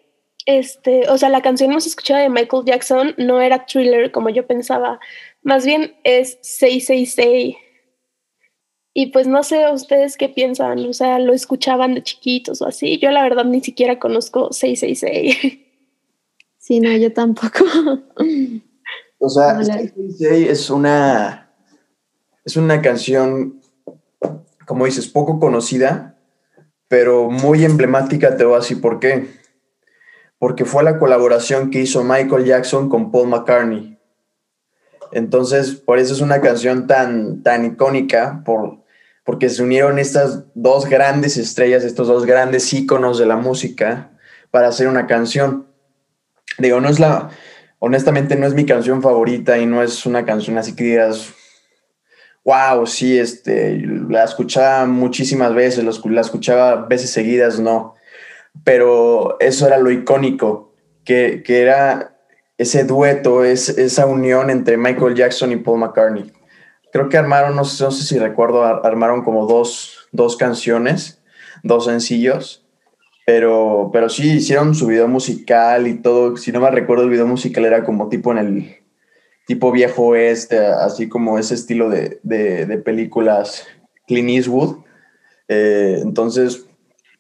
este, 0.48 1.08
o 1.10 1.18
sea, 1.18 1.28
la 1.28 1.42
canción 1.42 1.74
más 1.74 1.86
escuchada 1.86 2.22
de 2.22 2.30
Michael 2.30 2.64
Jackson 2.64 3.14
no 3.18 3.42
era 3.42 3.66
thriller 3.66 4.10
como 4.10 4.30
yo 4.30 4.46
pensaba, 4.46 4.98
más 5.42 5.66
bien 5.66 5.94
es 6.04 6.38
666. 6.40 7.56
Y 8.94 9.06
pues 9.12 9.26
no 9.26 9.42
sé 9.42 9.70
ustedes 9.70 10.16
qué 10.16 10.30
piensan, 10.30 10.78
o 10.86 10.92
sea, 10.94 11.18
lo 11.18 11.34
escuchaban 11.34 11.94
de 11.94 12.02
chiquitos 12.02 12.62
o 12.62 12.66
así. 12.66 12.98
Yo 12.98 13.10
la 13.10 13.22
verdad 13.22 13.44
ni 13.44 13.60
siquiera 13.60 13.98
conozco 13.98 14.52
666. 14.52 15.64
Sí, 16.60 16.80
no, 16.80 16.94
yo 16.94 17.10
tampoco. 17.14 17.64
O 19.18 19.28
sea, 19.30 19.56
666 19.64 20.50
es 20.50 20.68
una 20.68 21.50
es 22.44 22.58
una 22.58 22.82
canción 22.82 23.58
como 24.66 24.84
dices, 24.84 25.08
poco 25.08 25.40
conocida, 25.40 26.18
pero 26.88 27.30
muy 27.30 27.64
emblemática, 27.64 28.36
te 28.36 28.44
voy 28.44 28.56
a 28.56 28.58
decir 28.58 28.82
por 28.82 29.00
qué 29.00 29.37
porque 30.38 30.64
fue 30.64 30.84
la 30.84 30.98
colaboración 30.98 31.70
que 31.70 31.80
hizo 31.80 32.04
Michael 32.04 32.44
Jackson 32.44 32.88
con 32.88 33.10
Paul 33.10 33.28
McCartney. 33.28 33.98
Entonces, 35.10 35.72
por 35.72 35.98
eso 35.98 36.12
es 36.12 36.20
una 36.20 36.40
canción 36.40 36.86
tan, 36.86 37.42
tan 37.42 37.64
icónica, 37.64 38.42
por, 38.44 38.84
porque 39.24 39.48
se 39.48 39.62
unieron 39.62 39.98
estas 39.98 40.44
dos 40.54 40.86
grandes 40.86 41.36
estrellas, 41.36 41.82
estos 41.82 42.08
dos 42.08 42.24
grandes 42.26 42.72
íconos 42.72 43.18
de 43.18 43.26
la 43.26 43.36
música 43.36 44.10
para 44.50 44.68
hacer 44.68 44.86
una 44.86 45.06
canción. 45.06 45.66
Digo, 46.58 46.80
no 46.80 46.88
es 46.88 47.00
la, 47.00 47.30
honestamente 47.78 48.36
no 48.36 48.46
es 48.46 48.54
mi 48.54 48.66
canción 48.66 49.02
favorita 49.02 49.58
y 49.58 49.66
no 49.66 49.82
es 49.82 50.06
una 50.06 50.24
canción 50.24 50.58
así 50.58 50.76
que 50.76 50.84
digas, 50.84 51.32
wow, 52.44 52.86
sí, 52.86 53.18
este, 53.18 53.78
la 54.08 54.24
escuchaba 54.24 54.86
muchísimas 54.86 55.54
veces, 55.54 55.84
la 55.84 56.20
escuchaba 56.20 56.86
veces 56.86 57.10
seguidas, 57.10 57.58
no 57.58 57.97
pero 58.64 59.36
eso 59.40 59.66
era 59.66 59.78
lo 59.78 59.90
icónico, 59.90 60.74
que, 61.04 61.42
que 61.44 61.62
era 61.62 62.18
ese 62.58 62.84
dueto, 62.84 63.44
es, 63.44 63.68
esa 63.70 64.06
unión 64.06 64.50
entre 64.50 64.76
Michael 64.76 65.14
Jackson 65.14 65.52
y 65.52 65.56
Paul 65.56 65.78
McCartney. 65.78 66.32
Creo 66.92 67.08
que 67.08 67.16
armaron, 67.16 67.54
no 67.54 67.64
sé, 67.64 67.84
no 67.84 67.90
sé 67.90 68.04
si 68.04 68.18
recuerdo, 68.18 68.64
armaron 68.64 69.22
como 69.22 69.46
dos, 69.46 70.08
dos 70.10 70.36
canciones, 70.36 71.22
dos 71.62 71.84
sencillos, 71.84 72.66
pero, 73.26 73.90
pero 73.92 74.08
sí 74.08 74.36
hicieron 74.36 74.74
su 74.74 74.86
video 74.86 75.06
musical 75.06 75.86
y 75.86 75.94
todo. 76.00 76.36
Si 76.36 76.50
no 76.50 76.60
me 76.60 76.70
recuerdo, 76.70 77.04
el 77.04 77.10
video 77.10 77.26
musical 77.26 77.64
era 77.66 77.84
como 77.84 78.08
tipo 78.08 78.32
en 78.32 78.38
el 78.38 78.76
tipo 79.46 79.70
viejo 79.70 80.14
este, 80.14 80.58
así 80.58 81.08
como 81.08 81.38
ese 81.38 81.54
estilo 81.54 81.88
de, 81.88 82.20
de, 82.22 82.78
películas 82.78 83.66
Clint 84.06 84.30
Eastwood. 84.30 84.78
Eh, 85.48 86.00
entonces, 86.02 86.67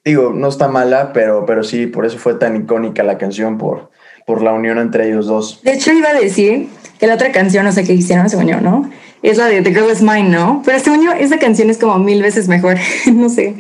digo, 0.04 0.32
no 0.32 0.48
está 0.48 0.68
mala, 0.68 1.12
pero, 1.12 1.44
pero 1.46 1.62
sí, 1.62 1.86
por 1.86 2.06
eso 2.06 2.18
fue 2.18 2.34
tan 2.34 2.56
icónica 2.56 3.02
la 3.02 3.18
canción, 3.18 3.58
por, 3.58 3.90
por 4.26 4.42
la 4.42 4.52
unión 4.52 4.78
entre 4.78 5.08
ellos 5.08 5.26
dos. 5.26 5.62
De 5.62 5.74
hecho, 5.74 5.92
iba 5.92 6.10
a 6.10 6.14
decir 6.14 6.68
que 6.98 7.06
la 7.06 7.14
otra 7.14 7.32
canción, 7.32 7.64
no 7.64 7.72
sé 7.72 7.84
qué 7.84 7.92
hicieron, 7.92 8.28
según 8.28 8.48
yo, 8.48 8.60
¿no? 8.60 8.90
Es 9.22 9.36
la 9.36 9.46
de 9.46 9.62
The 9.62 9.70
Girl 9.70 9.90
Is 9.90 10.02
Mine, 10.02 10.30
¿no? 10.30 10.62
Pero 10.64 10.78
según 10.78 11.04
yo, 11.04 11.12
esa 11.12 11.38
canción 11.38 11.70
es 11.70 11.78
como 11.78 11.98
mil 11.98 12.22
veces 12.22 12.48
mejor, 12.48 12.76
no 13.12 13.28
sé. 13.28 13.56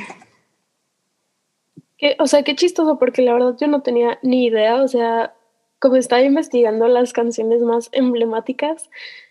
o 2.18 2.26
sea, 2.26 2.42
qué 2.42 2.54
chistoso, 2.54 2.98
porque 2.98 3.22
la 3.22 3.32
verdad 3.32 3.56
yo 3.60 3.66
no 3.66 3.82
tenía 3.82 4.18
ni 4.22 4.46
idea, 4.46 4.76
o 4.82 4.88
sea, 4.88 5.34
como 5.78 5.96
estaba 5.96 6.22
investigando 6.22 6.88
las 6.88 7.12
canciones 7.12 7.62
más 7.62 7.88
emblemáticas, 7.92 8.88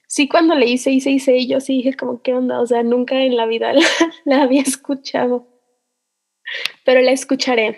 sí 0.08 0.28
cuando 0.28 0.56
leí 0.56 0.78
666 0.78 1.48
yo 1.50 1.60
sí 1.60 1.74
dije 1.78 1.96
como, 1.96 2.22
¿qué 2.22 2.34
onda? 2.34 2.62
O 2.62 2.66
sea, 2.66 2.84
nunca 2.84 3.22
en 3.22 3.36
la 3.36 3.46
vida 3.46 3.74
la 4.26 4.44
había 4.44 4.62
escuchado 4.62 5.46
pero 6.84 7.01
la 7.01 7.12
escucharé. 7.12 7.77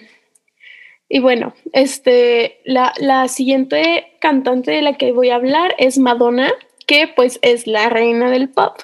Y 1.10 1.20
bueno, 1.20 1.56
este, 1.74 2.62
la, 2.66 2.94
la 3.00 3.28
siguiente 3.28 4.14
cantante 4.20 4.72
de 4.72 4.84
la 4.84 4.98
que 4.98 5.12
voy 5.12 5.32
a 5.32 5.36
hablar 5.36 5.74
es 5.80 5.98
Madonna, 5.98 6.52
que 6.86 7.08
pues 7.08 7.40
es 7.42 7.66
la 7.66 7.90
reina 7.90 8.30
del 8.30 8.50
pop. 8.50 8.78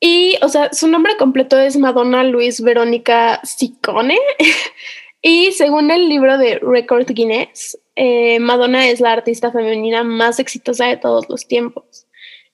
Y, 0.00 0.36
o 0.42 0.48
sea, 0.48 0.72
su 0.72 0.86
nombre 0.88 1.16
completo 1.16 1.58
es 1.58 1.76
Madonna 1.76 2.22
Luis 2.22 2.60
Verónica 2.60 3.40
Ciccone. 3.44 4.18
y 5.22 5.52
según 5.52 5.90
el 5.90 6.08
libro 6.08 6.38
de 6.38 6.58
Record 6.58 7.06
Guinness, 7.10 7.78
eh, 7.96 8.38
Madonna 8.38 8.86
es 8.88 9.00
la 9.00 9.12
artista 9.12 9.50
femenina 9.50 10.04
más 10.04 10.38
exitosa 10.38 10.86
de 10.86 10.98
todos 10.98 11.28
los 11.28 11.48
tiempos. 11.48 12.06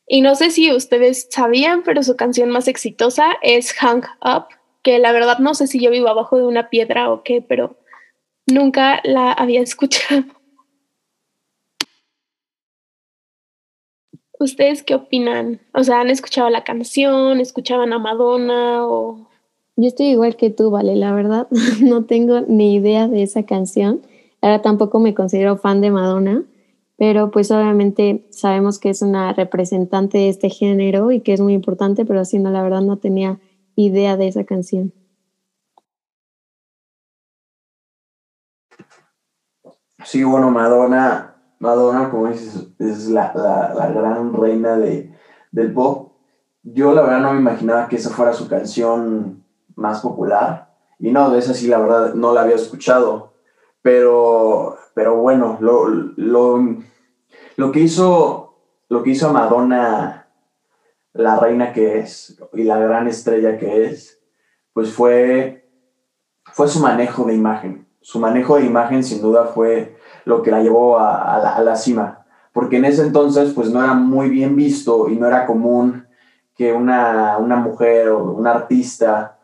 Y 0.07 0.21
no 0.21 0.35
sé 0.37 0.51
si 0.51 0.73
ustedes 0.73 1.29
sabían, 1.31 1.83
pero 1.83 2.03
su 2.03 2.17
canción 2.17 2.51
más 2.51 2.69
exitosa 2.69 3.37
es 3.43 3.73
Hang 3.73 4.05
Up 4.23 4.47
que 4.85 5.01
la 5.01 5.11
verdad 5.11 5.39
no 5.39 5.55
sé 5.55 5.67
si 5.67 5.81
yo 5.81 5.91
vivo 5.91 6.09
abajo 6.09 6.37
de 6.37 6.47
una 6.47 6.69
piedra 6.69 7.11
o 7.11 7.25
qué, 7.25 7.43
pero 7.43 7.77
nunca 8.47 9.01
la 9.03 9.33
había 9.33 9.61
escuchado. 9.63 10.23
¿Ustedes 14.39 14.83
qué 14.83 14.95
opinan? 14.95 15.61
O 15.73 15.83
sea, 15.83 16.01
¿han 16.01 16.11
escuchado 16.11 16.51
la 16.51 16.65
canción? 16.65 17.41
¿Escuchaban 17.41 17.93
a 17.93 17.99
Madonna? 17.99 18.87
O... 18.87 19.29
Yo 19.77 19.89
estoy 19.89 20.07
igual 20.07 20.37
que 20.37 20.51
tú, 20.51 20.71
Vale, 20.71 20.97
la 20.97 21.13
verdad 21.13 21.49
no 21.81 22.05
tengo 22.05 22.43
ni 22.43 22.75
idea 22.75 23.09
de 23.09 23.23
esa 23.23 23.45
canción. 23.45 24.03
Ahora 24.43 24.61
tampoco 24.61 25.01
me 25.01 25.15
considero 25.15 25.57
fan 25.57 25.81
de 25.81 25.91
Madonna, 25.91 26.45
pero 26.97 27.31
pues 27.31 27.51
obviamente 27.51 28.27
sabemos 28.29 28.79
que 28.79 28.91
es 28.91 29.01
una 29.01 29.33
representante 29.33 30.19
de 30.19 30.29
este 30.29 30.51
género 30.51 31.11
y 31.11 31.21
que 31.21 31.33
es 31.33 31.41
muy 31.41 31.55
importante, 31.55 32.05
pero 32.05 32.21
así 32.21 32.39
no, 32.39 32.51
la 32.51 32.63
verdad 32.63 32.83
no 32.83 32.99
tenía 32.99 33.39
idea 33.77 34.17
de 34.17 34.29
esa 34.29 34.45
canción? 34.45 34.93
Sí, 40.05 40.23
bueno, 40.23 40.51
Madonna, 40.51 41.35
Madonna, 41.59 42.11
como 42.11 42.29
dices, 42.29 42.69
es 42.79 43.09
la, 43.09 43.33
la, 43.35 43.91
gran 43.91 44.35
reina 44.35 44.77
de, 44.77 45.11
del 45.51 45.73
pop. 45.73 46.13
Yo 46.63 46.93
la 46.93 47.03
verdad 47.03 47.21
no 47.21 47.33
me 47.33 47.41
imaginaba 47.41 47.89
que 47.89 47.97
esa 47.97 48.11
fuera 48.11 48.33
su 48.33 48.49
canción 48.49 49.45
más 49.77 50.01
popular. 50.01 50.75
Y 50.99 51.11
no, 51.11 51.31
de 51.31 51.39
esa 51.39 51.55
sí 51.55 51.69
la 51.69 51.79
verdad 51.79 52.15
no 52.15 52.33
la 52.33 52.43
había 52.43 52.57
escuchado. 52.57 53.33
Pero, 53.83 54.77
pero 54.95 55.17
bueno, 55.17 55.59
lo, 55.61 55.89
lo, 55.89 56.63
lo, 57.57 57.73
que 57.73 57.81
hizo, 57.81 58.57
lo 58.89 59.03
que 59.03 59.11
hizo 59.11 59.29
a 59.29 59.33
Madonna 59.33 60.24
la 61.15 61.39
reina 61.39 61.73
que 61.73 62.01
es 62.01 62.37
y 62.53 62.65
la 62.65 62.79
gran 62.79 63.09
estrella 63.09 63.57
que 63.57 63.87
es, 63.87 64.21
pues 64.73 64.93
fue, 64.93 65.71
fue 66.53 66.69
su 66.69 66.81
manejo 66.81 67.25
de 67.25 67.35
imagen. 67.35 67.89
Su 68.01 68.19
manejo 68.19 68.57
de 68.57 68.67
imagen 68.67 69.03
sin 69.03 69.23
duda 69.23 69.47
fue 69.47 69.97
lo 70.25 70.43
que 70.43 70.51
la 70.51 70.61
llevó 70.61 70.99
a, 70.99 71.61
la, 71.63 71.77
cima, 71.77 72.27
porque 72.53 72.77
en 72.77 72.85
ese 72.85 73.03
entonces 73.03 73.53
pues 73.55 73.71
no 73.71 73.83
era 73.83 73.95
muy 73.95 74.29
bien 74.29 74.57
visto 74.57 75.09
y 75.09 75.17
no 75.17 75.27
era 75.27 75.47
común 75.47 76.07
que 76.55 76.73
una, 76.73 77.39
mujer 77.39 78.09
o 78.09 78.33
un 78.33 78.47
artista 78.47 79.39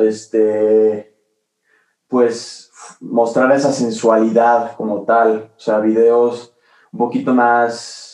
este, 0.00 1.14
pues 2.08 2.70
mostrar 3.00 3.52
esa 3.52 3.72
sensualidad 3.72 4.74
como 4.76 5.02
tal, 5.02 5.50
o 5.56 5.60
sea, 5.60 5.78
videos 5.78 6.54
un 6.92 6.98
poquito 6.98 7.34
más, 7.34 8.07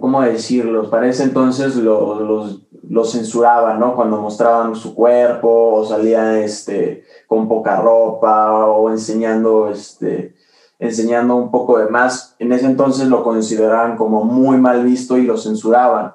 ¿cómo, 0.00 0.22
decirlo? 0.22 0.90
Para 0.90 1.08
ese 1.08 1.24
entonces 1.24 1.76
los, 1.76 2.60
los, 2.88 3.12
censuraban, 3.12 3.80
¿no? 3.80 3.96
Cuando 3.96 4.20
mostraban 4.20 4.74
su 4.76 4.94
cuerpo 4.94 5.74
o 5.74 5.84
salían 5.84 6.36
este, 6.36 7.04
con 7.26 7.48
poca 7.48 7.76
ropa 7.76 8.52
o 8.52 8.90
enseñando 8.90 9.70
este, 9.70 10.34
enseñando 10.78 11.36
un 11.36 11.50
poco 11.50 11.78
de 11.78 11.88
más. 11.88 12.36
En 12.38 12.52
ese 12.52 12.66
entonces 12.66 13.08
lo 13.08 13.22
consideraban 13.22 13.96
como 13.96 14.24
muy 14.24 14.58
mal 14.58 14.84
visto 14.84 15.16
y 15.16 15.22
lo 15.22 15.36
censuraban. 15.36 16.14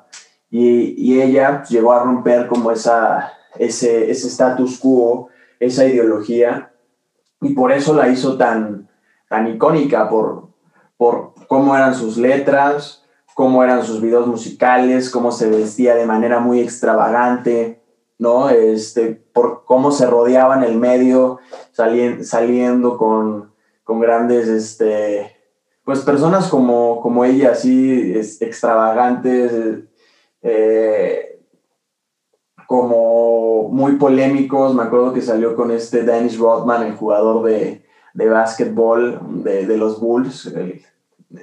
Y, 0.49 0.95
y 0.97 1.21
ella 1.21 1.63
llegó 1.63 1.93
a 1.93 2.03
romper 2.03 2.47
como 2.47 2.71
esa, 2.71 3.31
ese, 3.57 4.11
ese 4.11 4.27
status 4.27 4.79
quo, 4.79 5.29
esa 5.59 5.85
ideología, 5.85 6.71
y 7.41 7.53
por 7.53 7.71
eso 7.71 7.93
la 7.93 8.09
hizo 8.09 8.37
tan, 8.37 8.89
tan 9.29 9.47
icónica, 9.47 10.09
por, 10.09 10.49
por 10.97 11.33
cómo 11.47 11.75
eran 11.75 11.93
sus 11.93 12.17
letras, 12.17 13.04
cómo 13.35 13.65
eran 13.65 13.83
sus 13.83 14.01
videos 14.01 14.27
musicales, 14.27 15.09
cómo 15.09 15.29
se 15.29 15.49
vestía 15.49 15.93
de 15.93 16.05
manera 16.05 16.39
muy 16.39 16.61
extravagante, 16.61 17.81
¿no? 18.17 18.49
Este, 18.49 19.11
por 19.11 19.65
cómo 19.65 19.91
se 19.91 20.07
rodeaba 20.07 20.55
en 20.55 20.63
el 20.63 20.77
medio, 20.77 21.39
saliendo 21.73 22.97
con, 22.97 23.51
con 23.83 23.99
grandes, 23.99 24.47
este, 24.47 25.35
pues 25.83 25.99
personas 25.99 26.47
como, 26.47 27.01
como 27.01 27.25
ella, 27.25 27.51
así, 27.51 28.13
extravagantes, 28.39 29.83
eh, 30.41 31.41
como 32.67 33.67
muy 33.67 33.97
polémicos. 33.97 34.73
Me 34.73 34.83
acuerdo 34.83 35.11
que 35.11 35.21
salió 35.21 35.57
con 35.57 35.71
este 35.71 36.03
Dennis 36.03 36.39
Rodman, 36.39 36.83
el 36.83 36.95
jugador 36.95 37.43
de, 37.43 37.83
de 38.13 38.29
básquetbol 38.29 39.43
de, 39.43 39.77
los 39.77 39.99
Bulls, 39.99 40.53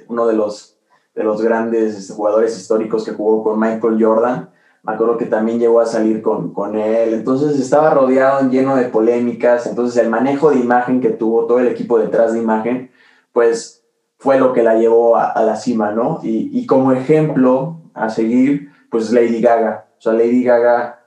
uno 0.07 0.25
de 0.25 0.33
los, 0.33 0.72
de 1.15 1.23
los 1.23 1.41
grandes 1.41 2.11
jugadores 2.15 2.57
históricos 2.57 3.05
que 3.05 3.13
jugó 3.13 3.43
con 3.43 3.59
Michael 3.59 3.97
Jordan. 3.99 4.49
Me 4.83 4.93
acuerdo 4.93 5.17
que 5.17 5.25
también 5.25 5.59
llegó 5.59 5.79
a 5.79 5.85
salir 5.85 6.21
con, 6.21 6.53
con, 6.53 6.75
él, 6.75 7.13
entonces 7.13 7.57
estaba 7.59 7.91
rodeado, 7.91 8.49
lleno 8.49 8.75
de 8.75 8.85
polémicas, 8.85 9.65
entonces 9.65 10.01
el 10.03 10.09
manejo 10.09 10.49
de 10.49 10.59
imagen 10.59 10.99
que 10.99 11.09
tuvo 11.09 11.45
todo 11.45 11.59
el 11.59 11.67
equipo 11.67 11.99
detrás 11.99 12.33
de 12.33 12.39
imagen, 12.39 12.91
pues 13.31 13.85
fue 14.17 14.39
lo 14.39 14.51
que 14.51 14.63
la 14.63 14.75
llevó 14.75 15.15
a, 15.17 15.41
la 15.41 15.55
cima, 15.55 15.91
¿no? 15.91 16.19
Y, 16.21 16.49
y, 16.51 16.65
como 16.65 16.91
ejemplo 16.91 17.77
a 17.93 18.09
seguir, 18.09 18.71
pues 18.89 19.11
Lady 19.11 19.41
Gaga, 19.41 19.87
o 19.97 20.01
sea, 20.01 20.13
Lady 20.13 20.43
Gaga 20.43 20.99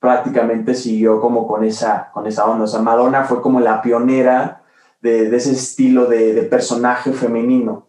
prácticamente 0.00 0.74
siguió 0.74 1.20
como 1.20 1.46
con 1.46 1.64
esa, 1.64 2.10
con 2.12 2.26
esa 2.26 2.46
onda, 2.46 2.64
o 2.64 2.68
sea, 2.68 2.80
Madonna 2.80 3.24
fue 3.24 3.42
como 3.42 3.60
la 3.60 3.82
pionera 3.82 4.62
de, 5.00 5.28
de 5.28 5.36
ese 5.36 5.52
estilo 5.52 6.06
de, 6.06 6.34
de, 6.34 6.42
personaje 6.42 7.12
femenino, 7.12 7.87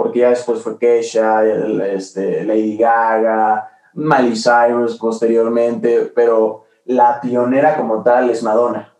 porque 0.00 0.20
ya 0.20 0.30
después 0.30 0.62
fue 0.62 0.78
Kesha, 0.78 1.44
este, 1.92 2.42
Lady 2.46 2.78
Gaga, 2.78 3.70
Miley 3.92 4.32
Cyrus 4.34 4.96
posteriormente, 4.96 6.10
pero 6.14 6.64
la 6.86 7.20
pionera 7.20 7.76
como 7.76 8.02
tal 8.02 8.30
es 8.30 8.42
Madonna. 8.42 8.94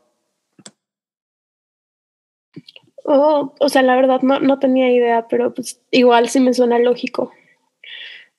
Oh, 3.06 3.54
o 3.58 3.68
sea, 3.70 3.80
la 3.80 3.96
verdad 3.96 4.20
no, 4.20 4.40
no, 4.40 4.58
tenía 4.58 4.92
idea, 4.92 5.26
pero 5.26 5.54
pues 5.54 5.80
igual 5.90 6.28
sí 6.28 6.38
me 6.38 6.52
suena 6.52 6.78
lógico. 6.78 7.32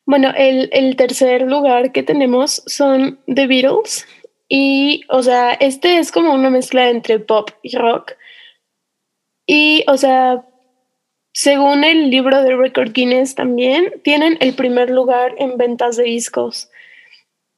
Bueno, 0.05 0.31
el, 0.37 0.69
el, 0.71 0.95
tercer 0.95 1.41
lugar 1.41 1.91
que 1.91 2.03
tenemos 2.03 2.61
son 2.67 3.19
The 3.25 3.47
Beatles. 3.47 4.05
Y, 4.47 5.01
o 5.09 5.23
sea, 5.23 5.53
este 5.53 5.97
es 5.97 6.11
como 6.11 6.31
una 6.31 6.51
mezcla 6.51 6.91
entre 6.91 7.17
pop 7.17 7.49
y 7.63 7.75
rock. 7.75 8.11
Y, 9.47 9.83
o 9.87 9.97
sea, 9.97 10.45
según 11.33 11.83
el 11.83 12.09
libro 12.09 12.41
de 12.43 12.55
Record 12.55 12.91
Guinness 12.91 13.35
también, 13.35 14.01
tienen 14.03 14.37
el 14.41 14.53
primer 14.53 14.89
lugar 14.89 15.33
en 15.37 15.57
ventas 15.57 15.97
de 15.97 16.03
discos. 16.03 16.69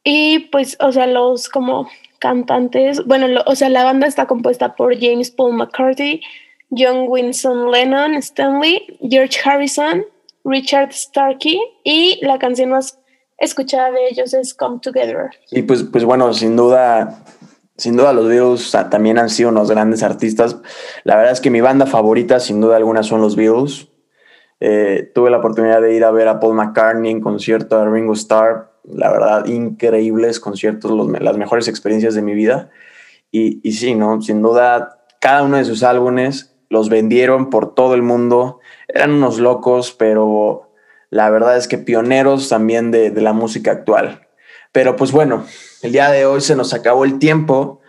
Y 0.04 0.40
pues, 0.52 0.78
o 0.80 0.92
sea, 0.92 1.08
los 1.08 1.50
como 1.50 1.90
cantantes, 2.20 3.04
bueno, 3.06 3.42
o 3.46 3.56
sea, 3.56 3.70
la 3.70 3.84
banda 3.84 4.08
está 4.08 4.28
compuesta 4.28 4.76
por 4.76 4.98
James 5.00 5.32
Paul 5.32 5.54
McCarthy, 5.54 6.22
John 6.70 7.06
Winston 7.08 7.72
Lennon, 7.72 8.16
Stanley, 8.16 8.98
George 9.10 9.38
Harrison, 9.44 10.06
Richard 10.46 10.94
Starkey 10.94 11.60
y 11.84 12.20
la 12.26 12.38
canción 12.38 12.70
más 12.70 13.00
escuchada 13.38 13.92
de 13.92 14.08
ellos 14.10 14.34
es 14.34 14.54
Come 14.54 14.80
Together. 14.82 15.32
Y 15.52 15.64
pues, 15.64 15.84
pues 15.84 16.04
bueno, 16.04 16.34
sin 16.34 16.56
duda 16.56 17.24
sin 17.78 17.98
duda 17.98 18.14
los 18.14 18.28
Beatles 18.28 18.72
también 18.92 19.18
han 19.18 19.30
sido 19.30 19.50
unos 19.50 19.70
grandes 19.72 20.04
artistas. 20.04 20.58
La 21.04 21.16
verdad 21.16 21.32
es 21.32 21.42
que 21.42 21.50
mi 21.50 21.62
banda 21.62 21.86
favorita, 21.86 22.40
sin 22.40 22.62
duda 22.62 22.78
alguna, 22.78 23.04
son 23.04 23.22
los 23.22 23.36
Beatles. 23.36 23.90
Eh, 24.60 25.12
tuve 25.14 25.30
la 25.30 25.40
oportunidad 25.40 25.82
de 25.82 25.96
ir 25.96 26.04
a 26.04 26.12
ver 26.12 26.28
a 26.28 26.40
Paul 26.40 26.56
McCartney 26.56 27.12
en 27.12 27.22
concierto 27.22 27.78
a 27.78 27.90
Ringo 27.90 28.14
Starr. 28.14 28.72
La 28.84 29.12
verdad, 29.12 29.46
increíbles 29.46 30.40
conciertos, 30.40 30.92
las 31.20 31.38
mejores 31.38 31.68
experiencias 31.68 32.16
de 32.16 32.22
mi 32.22 32.34
vida. 32.34 32.70
Y, 33.32 33.60
y 33.68 33.74
sí, 33.74 33.96
¿no? 33.96 34.22
Sin 34.22 34.42
duda, 34.42 35.04
cada 35.20 35.44
uno 35.44 35.58
de 35.58 35.66
sus 35.66 35.84
álbumes 35.84 36.56
los 36.70 36.90
vendieron 36.90 37.50
por 37.50 37.74
todo 37.74 37.96
el 37.96 38.04
mundo. 38.04 38.60
Eran 38.88 39.12
unos 39.12 39.40
locos, 39.40 39.94
pero 39.94 40.70
la 41.10 41.30
verdad 41.30 41.58
es 41.58 41.68
que 41.68 41.78
pioneros 41.78 42.50
también 42.50 42.92
de, 42.92 43.10
de 43.10 43.22
la 43.22 43.34
música 43.34 43.72
actual. 43.72 44.28
Pero 44.74 44.98
pues 44.98 45.14
bueno, 45.14 45.46
el 45.82 45.94
día 45.94 46.10
de 46.10 46.26
hoy 46.26 46.42
se 46.42 46.58
nos 46.58 46.74
acabó 46.74 47.06
el 47.06 47.20
tiempo, 47.20 47.80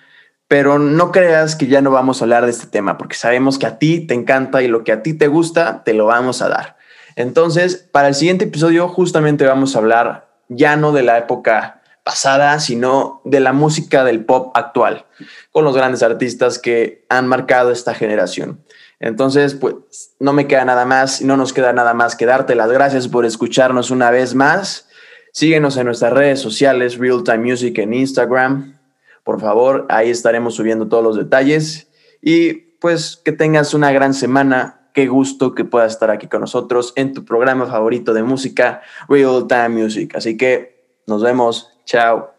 pero 0.47 0.79
no 0.79 1.11
creas 1.11 1.57
que 1.57 1.67
ya 1.67 1.81
no 1.81 1.91
vamos 1.91 2.21
a 2.21 2.27
hablar 2.27 2.45
de 2.45 2.53
este 2.53 2.67
tema, 2.67 2.97
porque 2.99 3.17
sabemos 3.17 3.59
que 3.59 3.67
a 3.67 3.79
ti 3.79 4.07
te 4.07 4.15
encanta 4.15 4.63
y 4.63 4.69
lo 4.69 4.85
que 4.85 4.93
a 4.93 5.03
ti 5.03 5.15
te 5.15 5.27
gusta, 5.27 5.83
te 5.83 5.95
lo 5.95 6.07
vamos 6.07 6.43
a 6.43 6.49
dar. 6.49 6.77
Entonces, 7.17 7.89
para 7.91 8.09
el 8.09 8.15
siguiente 8.15 8.45
episodio 8.45 8.87
justamente 8.87 9.47
vamos 9.47 9.75
a 9.75 9.79
hablar 9.79 10.29
ya 10.49 10.77
no 10.77 10.93
de 10.93 11.03
la 11.03 11.19
época 11.19 11.81
pasada, 12.05 12.61
sino 12.61 13.23
de 13.25 13.41
la 13.41 13.55
música 13.55 14.05
del 14.05 14.27
pop 14.27 14.55
actual, 14.55 15.07
con 15.53 15.65
los 15.65 15.75
grandes 15.75 16.03
artistas 16.03 16.59
que 16.59 17.07
han 17.09 17.27
marcado 17.27 17.71
esta 17.71 17.95
generación. 17.95 18.63
Entonces, 19.01 19.55
pues 19.55 19.75
no 20.21 20.35
me 20.35 20.47
queda 20.47 20.67
nada 20.67 20.85
más 20.85 21.23
no 21.23 21.37
nos 21.37 21.53
queda 21.55 21.73
nada 21.73 21.95
más 21.95 22.15
que 22.15 22.27
darte 22.27 22.55
las 22.55 22.71
gracias 22.71 23.09
por 23.09 23.25
escucharnos 23.25 23.91
una 23.91 24.11
vez 24.11 24.35
más 24.35 24.87
Síguenos 25.35 25.77
en 25.77 25.87
nuestras 25.87 26.13
redes 26.13 26.39
sociales, 26.39 26.97
Real 26.97 27.25
Time 27.25 27.39
Music 27.39 27.77
en 27.79 27.93
Instagram. 27.93 28.79
Por 29.25 29.41
favor, 29.41 29.85
ahí 29.89 30.09
estaremos 30.09 30.55
subiendo 30.55 30.87
todos 30.87 31.03
los 31.03 31.17
detalles. 31.17 31.89
Y 32.23 32.53
pues 32.81 33.17
que 33.17 33.33
tengas 33.33 33.75
una 33.75 33.91
gran 33.91 34.15
semana. 34.15 34.89
Qué 34.95 35.09
gusto 35.09 35.53
que 35.57 35.65
puedas 35.65 35.91
estar 35.91 36.09
aquí 36.09 36.29
con 36.29 36.41
nosotros 36.41 36.93
en 36.95 37.15
tu 37.15 37.25
programa 37.25 37.67
favorito 37.67 38.15
de 38.15 38.23
música, 38.23 38.83
Real 39.09 39.49
Time 39.49 39.71
Music. 39.71 40.15
Así 40.15 40.37
que 40.37 40.87
nos 41.09 41.21
vemos. 41.21 41.69
Chao. 41.85 42.34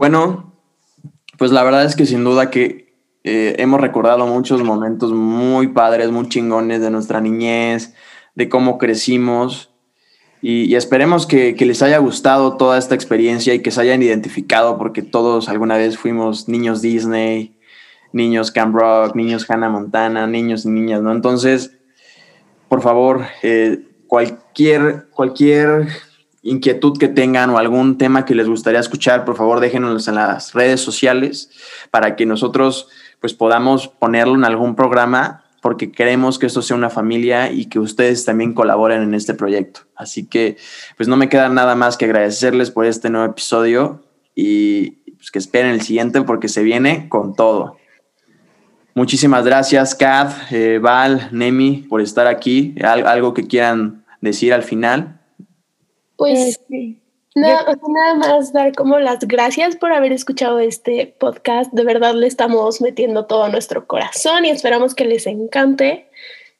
Bueno, 0.00 0.54
pues 1.36 1.52
la 1.52 1.62
verdad 1.62 1.84
es 1.84 1.94
que 1.94 2.06
sin 2.06 2.24
duda 2.24 2.50
que 2.50 2.96
eh, 3.22 3.56
hemos 3.58 3.82
recordado 3.82 4.26
muchos 4.26 4.62
momentos 4.62 5.12
muy 5.12 5.68
padres, 5.68 6.10
muy 6.10 6.26
chingones 6.26 6.80
de 6.80 6.90
nuestra 6.90 7.20
niñez, 7.20 7.92
de 8.34 8.48
cómo 8.48 8.78
crecimos. 8.78 9.74
Y, 10.40 10.74
esperemos 10.74 11.26
que, 11.26 11.54
les 11.54 11.82
haya 11.82 11.98
gustado 11.98 12.56
toda 12.56 12.78
esta 12.78 12.94
experiencia 12.94 13.52
y 13.52 13.60
que 13.60 13.70
se 13.70 13.82
hayan 13.82 14.02
identificado, 14.02 14.78
porque 14.78 15.02
todos 15.02 15.50
alguna 15.50 15.76
vez 15.76 15.98
fuimos 15.98 16.48
niños 16.48 16.80
Disney, 16.80 17.58
niños 18.14 18.50
Camp 18.50 18.74
Rock, 18.74 19.14
niños 19.14 19.44
Hannah 19.50 19.68
Montana, 19.68 20.26
niños 20.26 20.64
y 20.64 20.70
niñas, 20.70 21.02
¿no? 21.02 21.12
Entonces, 21.12 21.76
por 22.70 22.80
favor, 22.80 23.26
eh, 23.42 23.86
cualquier, 24.06 25.10
cualquier 25.10 25.88
inquietud 26.42 26.98
que 26.98 27.08
tengan 27.08 27.50
o 27.50 27.58
algún 27.58 27.98
tema 27.98 28.24
que 28.24 28.34
les 28.34 28.48
gustaría 28.48 28.80
escuchar, 28.80 29.24
por 29.24 29.36
favor 29.36 29.60
déjenos 29.60 30.08
en 30.08 30.14
las 30.14 30.54
redes 30.54 30.80
sociales 30.80 31.50
para 31.90 32.16
que 32.16 32.26
nosotros 32.26 32.88
pues 33.20 33.34
podamos 33.34 33.88
ponerlo 33.88 34.34
en 34.34 34.44
algún 34.44 34.74
programa 34.74 35.44
porque 35.60 35.92
queremos 35.92 36.38
que 36.38 36.46
esto 36.46 36.62
sea 36.62 36.76
una 36.76 36.88
familia 36.88 37.52
y 37.52 37.66
que 37.66 37.78
ustedes 37.78 38.24
también 38.24 38.54
colaboren 38.54 39.02
en 39.02 39.14
este 39.14 39.34
proyecto. 39.34 39.80
Así 39.94 40.26
que 40.26 40.56
pues 40.96 41.08
no 41.08 41.16
me 41.16 41.28
queda 41.28 41.50
nada 41.50 41.74
más 41.74 41.98
que 41.98 42.06
agradecerles 42.06 42.70
por 42.70 42.86
este 42.86 43.10
nuevo 43.10 43.26
episodio 43.26 44.02
y 44.34 44.92
pues, 45.16 45.30
que 45.30 45.38
esperen 45.38 45.72
el 45.72 45.82
siguiente 45.82 46.22
porque 46.22 46.48
se 46.48 46.62
viene 46.62 47.08
con 47.10 47.34
todo. 47.34 47.76
Muchísimas 48.94 49.44
gracias, 49.44 49.94
Kat, 49.94 50.32
eh, 50.50 50.78
Val, 50.82 51.28
Nemi, 51.30 51.86
por 51.88 52.00
estar 52.00 52.26
aquí. 52.26 52.74
¿Algo 52.82 53.34
que 53.34 53.46
quieran 53.46 54.04
decir 54.20 54.52
al 54.52 54.62
final? 54.62 55.19
Pues 56.20 56.60
nada, 57.34 57.78
nada 57.88 58.14
más 58.14 58.52
dar 58.52 58.74
como 58.74 58.98
las 58.98 59.20
gracias 59.20 59.74
por 59.76 59.90
haber 59.90 60.12
escuchado 60.12 60.58
este 60.58 61.06
podcast. 61.06 61.72
De 61.72 61.82
verdad 61.82 62.14
le 62.14 62.26
estamos 62.26 62.82
metiendo 62.82 63.24
todo 63.24 63.48
nuestro 63.48 63.86
corazón 63.86 64.44
y 64.44 64.50
esperamos 64.50 64.94
que 64.94 65.06
les 65.06 65.26
encante. 65.26 66.10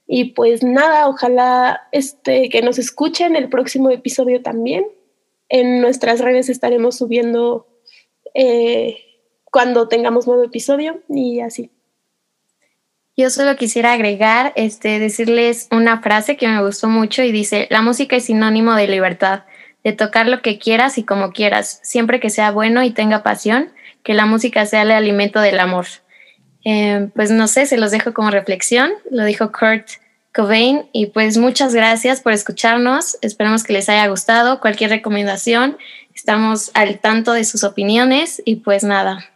Y 0.07 0.33
pues 0.33 0.63
nada, 0.63 1.09
ojalá 1.09 1.89
este, 1.93 2.49
que 2.49 2.63
nos 2.63 2.79
escuchen 2.79 3.37
el 3.37 3.51
próximo 3.51 3.91
episodio 3.91 4.41
también. 4.41 4.87
En 5.51 5.83
nuestras 5.83 6.21
redes 6.21 6.49
estaremos 6.49 6.97
subiendo 6.97 7.67
eh, 8.33 8.97
cuando 9.45 9.89
tengamos 9.89 10.27
nuevo 10.27 10.43
episodio 10.43 11.03
y 11.11 11.41
así. 11.41 11.71
Yo 13.15 13.29
solo 13.29 13.57
quisiera 13.57 13.93
agregar, 13.93 14.55
este, 14.57 14.99
decirles 14.99 15.69
una 15.71 16.01
frase 16.01 16.39
que 16.39 16.49
me 16.49 16.63
gustó 16.63 16.89
mucho 16.89 17.23
y 17.23 17.31
dice, 17.31 17.67
la 17.69 17.83
música 17.83 18.17
es 18.17 18.25
sinónimo 18.25 18.75
de 18.75 18.89
libertad, 18.89 19.43
de 19.85 19.93
tocar 19.93 20.27
lo 20.27 20.43
que 20.43 20.59
quieras 20.59 20.99
y 20.99 21.05
como 21.05 21.33
quieras, 21.33 21.81
siempre 21.83 22.21
que 22.21 22.31
sea 22.31 22.51
bueno 22.51 22.83
y 22.83 22.91
tenga 22.91 23.23
pasión, 23.23 23.71
que 24.03 24.15
la 24.15 24.27
música 24.27 24.67
sea 24.67 24.83
el 24.83 24.91
alimento 24.91 25.41
del 25.41 25.61
amor. 25.61 25.87
Eh, 26.65 27.09
pues 27.15 27.31
no 27.31 27.49
sé, 27.49 27.67
se 27.67 27.79
los 27.79 27.91
dejo 27.91 28.13
como 28.13 28.31
reflexión, 28.31 28.91
lo 29.11 29.25
dijo 29.25 29.51
Kurt 29.53 29.89
Cobain 30.35 30.83
y 30.93 31.07
pues 31.07 31.39
muchas 31.39 31.75
gracias 31.75 32.21
por 32.21 32.33
escucharnos, 32.33 33.19
esperamos 33.23 33.65
que 33.65 33.73
les 33.73 33.89
haya 33.89 34.07
gustado, 34.09 34.61
cualquier 34.61 34.91
recomendación, 34.91 35.79
estamos 36.15 36.71
al 36.75 36.99
tanto 36.99 37.33
de 37.33 37.45
sus 37.45 37.65
opiniones 37.65 38.43
y 38.45 38.57
pues 38.57 38.85
nada, 38.85 39.31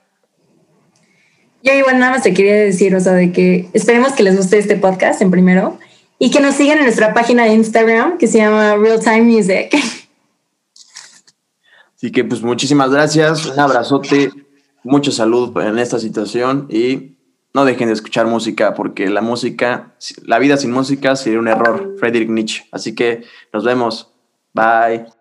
yo 1.64 1.72
igual 1.72 1.98
nada 1.98 2.12
más 2.12 2.22
te 2.22 2.34
quería 2.34 2.56
decir, 2.56 2.94
o 2.94 3.00
sea, 3.00 3.14
de 3.14 3.32
que 3.32 3.68
esperemos 3.72 4.12
que 4.12 4.22
les 4.22 4.36
guste 4.36 4.58
este 4.58 4.76
podcast 4.76 5.22
en 5.22 5.30
primero 5.30 5.78
y 6.18 6.30
que 6.30 6.40
nos 6.40 6.56
sigan 6.56 6.76
en 6.76 6.84
nuestra 6.84 7.14
página 7.14 7.44
de 7.44 7.54
Instagram 7.54 8.18
que 8.18 8.26
se 8.26 8.36
llama 8.36 8.76
Real 8.76 9.00
Time 9.00 9.22
Music. 9.22 9.74
Así 12.04 12.12
que 12.12 12.22
pues 12.22 12.42
muchísimas 12.42 12.90
gracias, 12.90 13.46
un 13.46 13.58
abrazote, 13.58 14.30
mucha 14.82 15.10
salud 15.10 15.58
en 15.62 15.78
esta 15.78 15.98
situación 15.98 16.66
y 16.68 17.16
no 17.54 17.64
dejen 17.64 17.86
de 17.86 17.94
escuchar 17.94 18.26
música 18.26 18.74
porque 18.74 19.08
la 19.08 19.22
música, 19.22 19.94
la 20.22 20.38
vida 20.38 20.58
sin 20.58 20.70
música 20.70 21.16
sería 21.16 21.38
un 21.38 21.48
error, 21.48 21.94
Friedrich 21.98 22.28
Nietzsche. 22.28 22.64
Así 22.72 22.94
que 22.94 23.24
nos 23.54 23.64
vemos. 23.64 24.12
Bye. 24.52 25.13